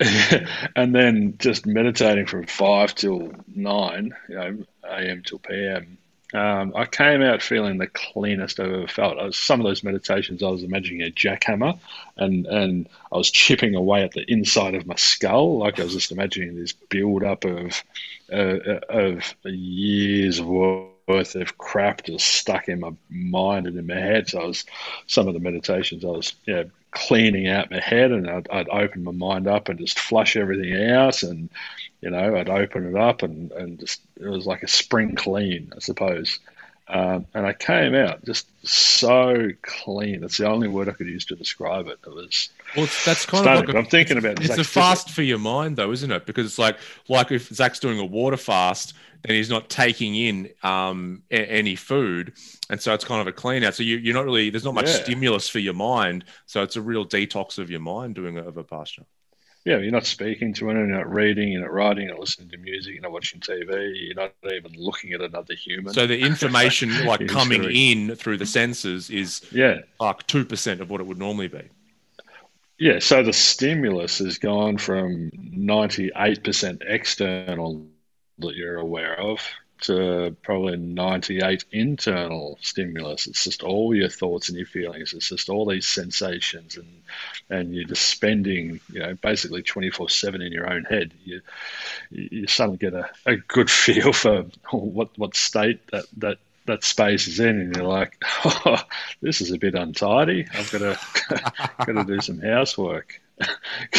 [0.76, 5.22] and then just meditating from five till nine, you know, a.m.
[5.24, 5.98] till p.m.
[6.32, 9.16] Um, I came out feeling the cleanest I've ever felt.
[9.16, 11.78] Was, some of those meditations, I was imagining a jackhammer,
[12.16, 15.94] and and I was chipping away at the inside of my skull, like I was
[15.94, 17.82] just imagining this build up of
[18.32, 18.58] uh,
[18.88, 24.28] of years worth of crap just stuck in my mind and in my head.
[24.28, 24.64] So I was
[25.06, 29.04] some of the meditations I was know, cleaning out my head, and I'd, I'd open
[29.04, 31.50] my mind up and just flush everything out, and
[32.00, 35.72] you know I'd open it up and and just it was like a spring clean,
[35.76, 36.38] I suppose.
[36.88, 40.22] Um, and I came out just so clean.
[40.22, 42.00] That's the only word I could use to describe it.
[42.04, 43.62] It was Well, it's, that's kind stunning.
[43.62, 46.26] of like But I'm thinking about It's a fast for your mind, though, isn't it?
[46.26, 46.78] Because it's like,
[47.08, 51.76] like if Zach's doing a water fast, then he's not taking in um, a- any
[51.76, 52.32] food,
[52.70, 53.74] and so it's kind of a clean out.
[53.76, 55.04] So you, you're not really there's not much Yeah.
[55.04, 59.04] stimulus for your mind, so it's a real detox of your mind doing a, Vipassana.
[59.64, 62.48] Yeah, you're not speaking to anyone, you're not reading, you're not writing, you're not listening
[62.48, 65.92] to music, you're not watching TV, you're not even looking at another human.
[65.92, 70.88] So the information like coming in through the senses is yeah, like two percent of
[70.88, 71.68] what it would normally be.
[72.78, 77.86] Yeah, so the stimulus has gone from 98% external
[78.38, 79.40] that you're aware of
[79.82, 83.26] to probably 98 internal stimulus.
[83.26, 85.12] It's just all your thoughts and your feelings.
[85.12, 87.02] It's just all these sensations, and
[87.48, 91.12] and you're just spending, you know, basically 24/7 in your own head.
[91.24, 91.40] You
[92.10, 96.38] you suddenly get a, a good feel for what what state that that
[96.70, 98.78] that space is in, and you're like, oh,
[99.20, 100.46] this is a bit untidy.
[100.52, 100.98] I've got to
[101.78, 103.20] got to do some housework.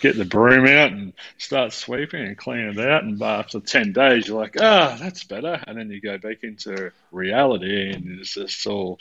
[0.00, 3.04] get the broom out and start sweeping and cleaning it out.
[3.04, 5.62] And after 10 days, you're like, ah, oh, that's better.
[5.66, 8.98] And then you go back into reality and it's just all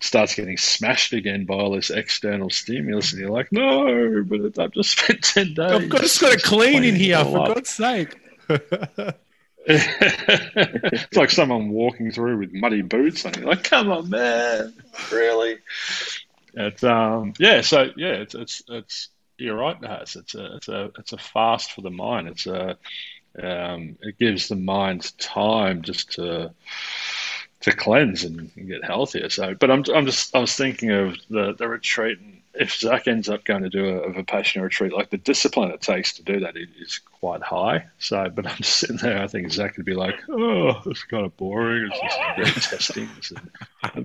[0.00, 3.12] starts getting smashed again by all this external stimulus.
[3.12, 5.72] And you're like, no, but I've just spent 10 days.
[5.72, 7.54] I've got, just got to clean in here, for.
[7.54, 8.18] God's sake.
[9.66, 14.72] it's like someone walking through with muddy boots, and you're like, "Come on, man,
[15.12, 15.58] really?"
[16.54, 17.60] It's um, yeah.
[17.60, 19.08] So yeah, it's it's it's
[19.38, 19.76] you're right.
[19.80, 22.28] It's a it's a it's a fast for the mind.
[22.28, 22.78] It's a
[23.40, 26.52] um, it gives the mind time just to
[27.60, 29.28] to cleanse and, and get healthier.
[29.28, 33.06] So, but I'm I'm just I was thinking of the the retreat and if Zach
[33.06, 36.22] ends up going to do a, a Vipassana retreat, like the discipline it takes to
[36.24, 37.86] do that is quite high.
[37.98, 41.04] So, but I'm just sitting there, I think Zach would be like, oh, this is
[41.04, 41.88] kind of boring.
[42.36, 43.08] It's just testing.
[43.16, 43.38] This, is,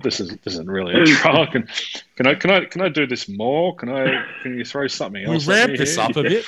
[0.02, 1.46] this, is, this isn't really a trial.
[1.48, 1.68] Can,
[2.16, 3.74] can I can I can I do this more?
[3.74, 5.46] Can I can you throw something else?
[5.46, 6.04] We'll ramp this here?
[6.04, 6.44] up a bit.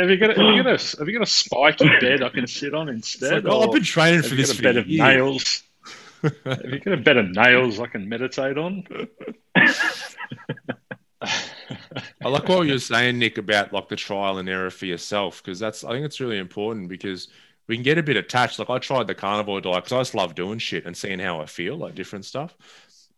[0.00, 2.30] have you got a, have you got a have you got a spiky bed I
[2.30, 3.44] can sit on instead?
[3.44, 4.58] Like, oh, I've been training for this.
[4.58, 5.62] a bed of nails.
[6.44, 8.84] Have you got a bed of nails I can meditate on?
[11.22, 15.58] I like what you're saying, Nick, about like the trial and error for yourself, because
[15.58, 17.28] that's I think it's really important because
[17.66, 18.58] we can get a bit attached.
[18.58, 21.40] Like I tried the carnivore diet because I just love doing shit and seeing how
[21.40, 22.56] I feel, like different stuff.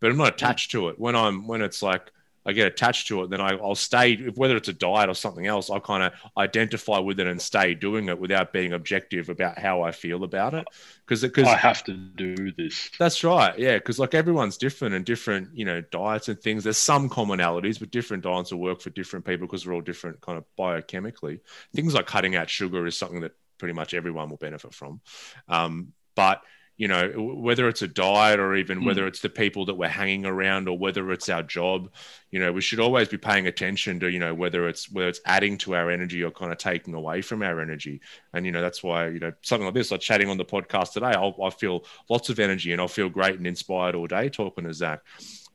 [0.01, 0.99] But I'm not attached to it.
[0.99, 2.13] When I'm when it's like
[2.47, 5.47] I get attached to it, then I, will stay, whether it's a diet or something
[5.47, 9.59] else, I'll kind of identify with it and stay doing it without being objective about
[9.59, 10.67] how I feel about it.
[11.07, 12.91] Because because I have to do this.
[12.99, 13.59] That's right.
[13.59, 13.77] Yeah.
[13.77, 16.65] Because like everyone's different and different, you know, diets and things.
[16.65, 20.21] There's some commonalities, but different diets will work for different people because we're all different
[20.21, 21.41] kind of biochemically.
[21.75, 25.01] Things like cutting out sugar is something that pretty much everyone will benefit from.
[25.49, 26.43] Um, but
[26.79, 28.87] you know, whether it's a diet or even mm.
[28.87, 31.91] whether it's the people that we're hanging around or whether it's our job,
[32.31, 35.21] you know, we should always be paying attention to, you know, whether it's whether it's
[35.27, 38.01] adding to our energy or kind of taking away from our energy.
[38.33, 40.93] And you know, that's why you know something like this, like chatting on the podcast
[40.93, 44.29] today, I'll, I feel lots of energy and I'll feel great and inspired all day
[44.29, 45.03] talking to Zach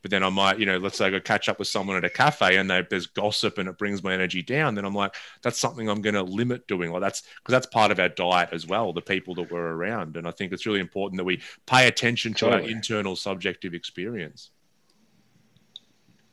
[0.04, 2.04] but then I might, you know, let's say I go catch up with someone at
[2.04, 4.76] a cafe and they, there's gossip and it brings my energy down.
[4.76, 6.92] Then I'm like, that's something I'm going to limit doing.
[6.92, 10.18] Like that's because that's part of our diet as well, the people that we're around.
[10.18, 12.64] And I think it's really important that we pay attention to totally.
[12.64, 14.52] our internal subjective experience.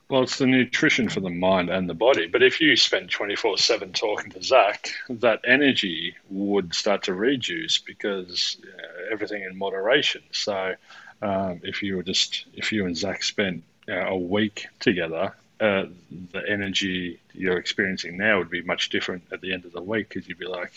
[0.09, 2.27] Well, it's the nutrition for the mind and the body.
[2.27, 7.79] But if you spend 24 7 talking to Zach, that energy would start to reduce
[7.79, 10.23] because uh, everything in moderation.
[10.33, 10.75] So,
[11.23, 15.85] um, if you were just if you and Zach spent uh, a week together, uh,
[16.33, 20.09] the energy you're experiencing now would be much different at the end of the week
[20.09, 20.73] because you'd be like,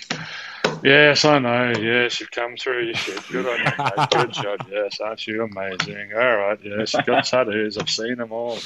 [0.82, 1.74] "Yes, I know.
[1.80, 3.22] Yes, you've come through your shit.
[3.30, 4.10] Good on you, mate.
[4.12, 4.68] Good job.
[4.72, 6.14] Yes, aren't you amazing?
[6.14, 6.60] All right.
[6.64, 7.78] Yes, you've got tattoos.
[7.78, 8.58] I've seen them all.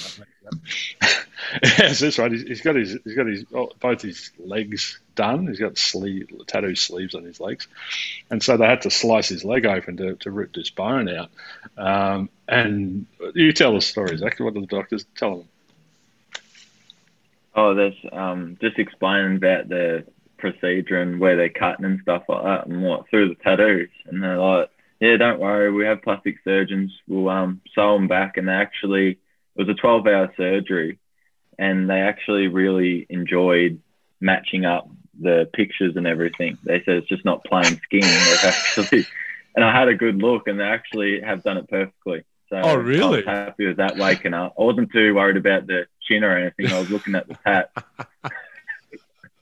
[1.63, 2.31] yes, that's right.
[2.31, 5.47] He's, he's got his he's got his oh, both his legs done.
[5.47, 7.67] He's got sleeve tattoo sleeves on his legs,
[8.29, 11.29] and so they had to slice his leg open to, to rip this bone out.
[11.77, 13.05] Um, and
[13.35, 15.47] you tell the story, exactly what did the doctors tell them?
[17.55, 20.05] Oh, that's um, just explaining about the
[20.37, 23.89] procedure and where they're cutting and stuff like that, and what through the tattoos.
[24.05, 24.69] And they're like,
[24.99, 26.91] "Yeah, don't worry, we have plastic surgeons.
[27.07, 29.19] We'll um, sew them back." And they actually, it
[29.55, 30.99] was a 12-hour surgery,
[31.57, 33.81] and they actually really enjoyed
[34.19, 36.57] matching up the pictures and everything.
[36.63, 38.01] They said it's just not plain skin.
[38.01, 39.07] They've actually,
[39.55, 42.23] and I had a good look, and they actually have done it perfectly.
[42.49, 43.03] So oh, really?
[43.03, 44.55] I was happy with that waking up.
[44.57, 46.67] I wasn't too worried about the chin or anything.
[46.67, 47.71] I was looking at the tat.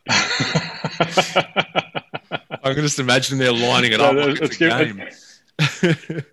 [0.99, 4.15] I can just imagine they're lining it up.
[4.15, 4.97] like it's a game.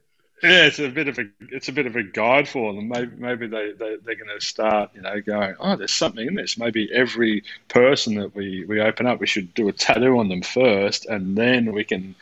[0.43, 2.89] yeah, it's a bit of a it's a bit of a guide for them.
[2.89, 6.35] Maybe maybe they, they they're going to start you know going oh there's something in
[6.35, 6.59] this.
[6.59, 10.43] Maybe every person that we we open up we should do a tattoo on them
[10.43, 12.15] first, and then we can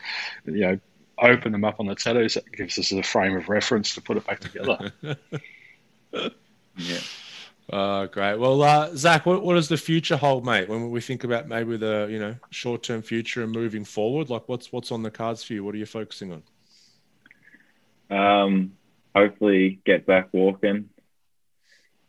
[0.45, 0.79] you know
[1.17, 2.35] open them up on the tattoos.
[2.35, 4.91] That gives us a frame of reference to put it back together.
[6.77, 6.99] yeah.
[7.71, 8.37] Uh, great.
[8.37, 10.67] Well, uh, Zach, what, what does the future hold, mate?
[10.67, 14.49] When we think about maybe the you know short term future and moving forward, like
[14.49, 15.63] what's what's on the cards for you?
[15.63, 16.43] What are you focusing on?
[18.17, 18.73] Um,
[19.15, 20.89] hopefully get back walking.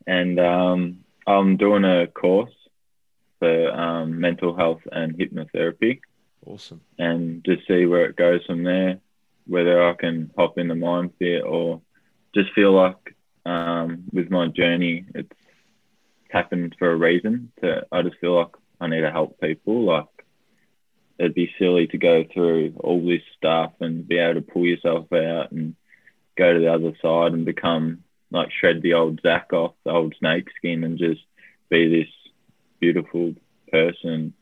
[0.07, 2.53] and um, I'm doing a course
[3.39, 6.01] for um, mental health and hypnotherapy,
[6.45, 6.81] Awesome.
[6.99, 8.99] and just see where it goes from there.
[9.47, 11.81] Whether I can hop in the mind fit or
[12.35, 13.15] just feel like
[13.47, 15.31] um, with my journey, it's
[16.33, 17.53] happened for a reason.
[17.61, 19.85] To I just feel like I need to help people.
[19.85, 20.07] Like
[21.19, 25.13] it'd be silly to go through all this stuff and be able to pull yourself
[25.13, 25.77] out and
[26.37, 30.15] go to the other side and become like shred the old Zach off the old
[30.19, 31.21] snake skin and just
[31.69, 32.13] be this
[32.81, 33.35] beautiful
[33.71, 34.33] person.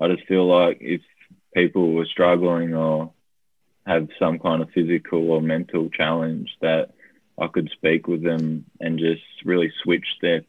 [0.00, 1.00] I just feel like if
[1.54, 3.12] people were struggling or
[3.86, 6.90] have some kind of physical or mental challenge that
[7.38, 10.42] I could speak with them and just really switch their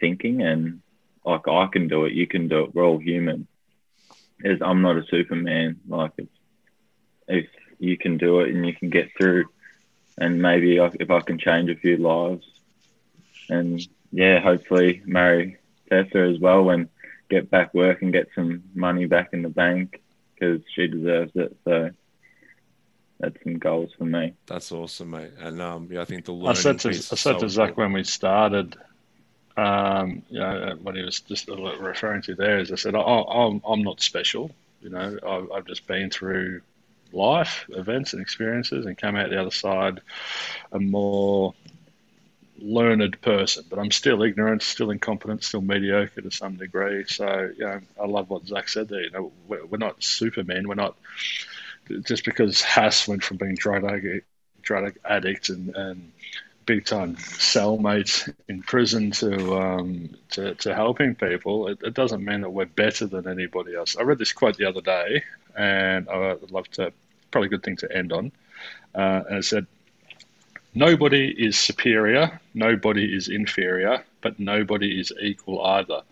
[0.00, 0.80] thinking and
[1.24, 2.74] like I can do it, you can do it.
[2.74, 3.46] We're all human.
[4.42, 5.80] Is I'm not a superman.
[5.86, 6.32] Like it's,
[7.28, 7.46] if
[7.78, 9.46] you can do it and you can get through,
[10.18, 12.46] and maybe I, if I can change a few lives,
[13.48, 13.80] and
[14.12, 16.88] yeah, hopefully marry Tessa as well and
[17.28, 20.00] get back work and get some money back in the bank
[20.34, 21.56] because she deserves it.
[21.64, 21.90] So
[23.18, 24.34] that's some goals for me.
[24.46, 25.32] That's awesome, mate.
[25.38, 27.48] And um, yeah, I think the I said to I piece is said so to
[27.48, 27.78] Zach important.
[27.78, 28.76] when we started,
[29.56, 33.62] um, you know, what he was just referring to there is I said, oh, I'm
[33.66, 34.50] I'm not special.
[34.80, 36.62] You know, I've, I've just been through
[37.12, 40.00] life events and experiences and come out the other side
[40.72, 41.54] a more
[42.58, 47.04] learned person, but I'm still ignorant, still incompetent, still mediocre to some degree.
[47.06, 49.02] So, you know, I love what Zach said there.
[49.02, 50.68] You know, we're, we're not supermen.
[50.68, 50.96] We're not
[52.04, 54.26] just because Haas went from being drug addict,
[54.62, 56.12] drug addict and, and
[56.66, 61.68] big time cellmates in prison to um, to, to helping people.
[61.68, 63.96] It, it doesn't mean that we're better than anybody else.
[63.96, 65.24] I read this quote the other day,
[65.56, 66.92] and I'd love to
[67.30, 68.32] probably a good thing to end on.
[68.94, 69.66] Uh, and it said,
[70.74, 76.02] Nobody is superior, nobody is inferior, but nobody is equal either.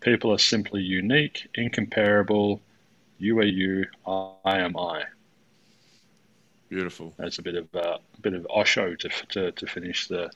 [0.00, 2.60] People are simply unique, incomparable.
[3.18, 5.04] You are you, I am I.
[6.68, 7.14] Beautiful.
[7.18, 10.30] That's a bit of uh, a bit of Osho to, to, to finish the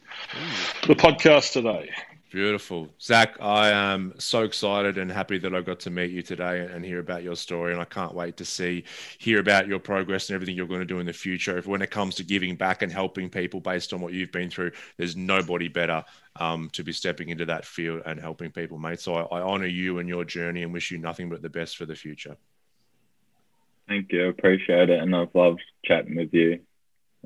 [0.87, 1.91] the podcast today.
[2.31, 2.91] Beautiful.
[3.01, 6.85] Zach, I am so excited and happy that I got to meet you today and
[6.85, 7.73] hear about your story.
[7.73, 8.85] And I can't wait to see,
[9.17, 11.57] hear about your progress and everything you're going to do in the future.
[11.57, 14.51] If when it comes to giving back and helping people based on what you've been
[14.51, 16.05] through, there's nobody better
[16.37, 19.01] um, to be stepping into that field and helping people, mate.
[19.01, 21.79] So I, I honor you and your journey and wish you nothing but the best
[21.79, 22.37] for the future.
[23.89, 24.27] Thank you.
[24.27, 25.01] I appreciate it.
[25.01, 26.61] And I've loved chatting with you.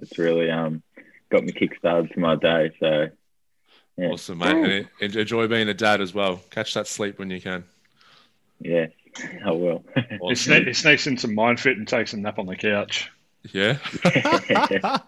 [0.01, 0.83] It's really um
[1.31, 2.71] got me kick-started to my day.
[2.79, 3.09] So
[3.97, 4.07] yeah.
[4.09, 4.87] Awesome, mate.
[5.01, 6.41] And enjoy being a dad as well.
[6.51, 7.65] Catch that sleep when you can.
[8.61, 8.87] Yeah,
[9.45, 9.85] I will.
[9.95, 10.53] He, Awesome.
[10.55, 13.11] sne- he sneaks into MindFit and takes a nap on the couch.
[13.53, 13.79] Yeah.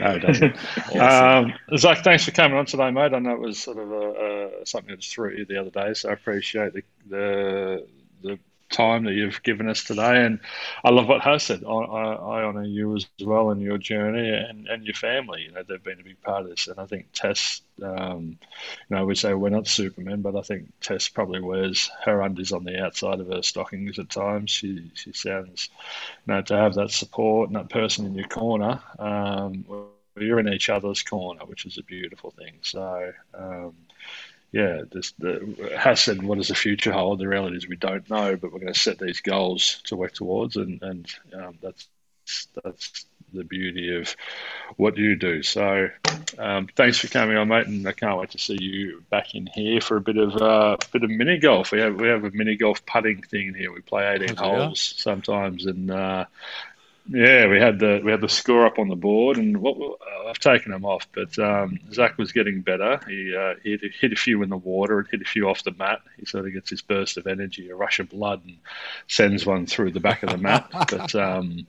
[0.00, 0.56] No, he doesn't.
[0.92, 1.52] Awesome.
[1.70, 3.12] Um, Zach, thanks for coming on today, mate.
[3.14, 5.60] I know it was sort of a, a, something that just threw at you the
[5.60, 7.86] other day, so I appreciate the, the
[8.22, 8.38] the
[8.70, 10.24] time that you've given us today.
[10.24, 10.40] And
[10.84, 11.64] I love what Has said.
[11.64, 15.42] I, I, I honour you as well and your journey and, and your family.
[15.42, 16.66] You know, they've been a big part of this.
[16.66, 18.38] And I think Tess, um,
[18.88, 22.52] you know, we say we're not Supermen, but I think Tess probably wears her undies
[22.52, 24.50] on the outside of her stockings at times.
[24.50, 25.68] She she sounds,
[26.26, 28.80] you know, to have that support and that person in your corner.
[28.98, 29.64] Um,
[30.18, 32.54] you're in each other's corner, which is a beautiful thing.
[32.62, 33.74] So, um,
[34.52, 37.18] yeah, this the, has said, what does the future hold?
[37.18, 40.12] The reality is we don't know, but we're going to set these goals to work
[40.12, 41.88] towards, and and um, that's
[42.62, 44.14] that's the beauty of
[44.76, 45.42] what you do.
[45.42, 45.88] So,
[46.38, 49.46] um, thanks for coming on, mate, and I can't wait to see you back in
[49.46, 51.72] here for a bit of uh, bit of mini golf.
[51.72, 53.72] We have we have a mini golf putting thing in here.
[53.72, 56.26] We play eighteen holes sometimes, and uh,
[57.08, 60.28] yeah, we had the we had the score up on the board, and what uh,
[60.28, 63.00] I've taken him off, but um, Zach was getting better.
[63.06, 65.62] He uh, he hit, hit a few in the water and hit a few off
[65.62, 66.00] the mat.
[66.18, 68.56] He sort of gets his burst of energy, a rush of blood, and
[69.06, 70.68] sends one through the back of the mat.
[70.72, 71.66] but um,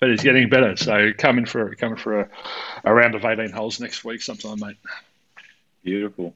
[0.00, 0.76] but he's getting better.
[0.76, 2.28] So coming for coming for a,
[2.84, 4.76] a round of eighteen holes next week sometime, mate.
[5.82, 6.34] Beautiful.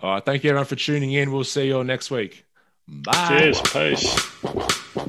[0.00, 0.24] All right.
[0.24, 1.30] Thank you, everyone, for tuning in.
[1.30, 2.44] We'll see you all next week.
[2.88, 3.28] Bye.
[3.28, 5.08] Cheers, peace.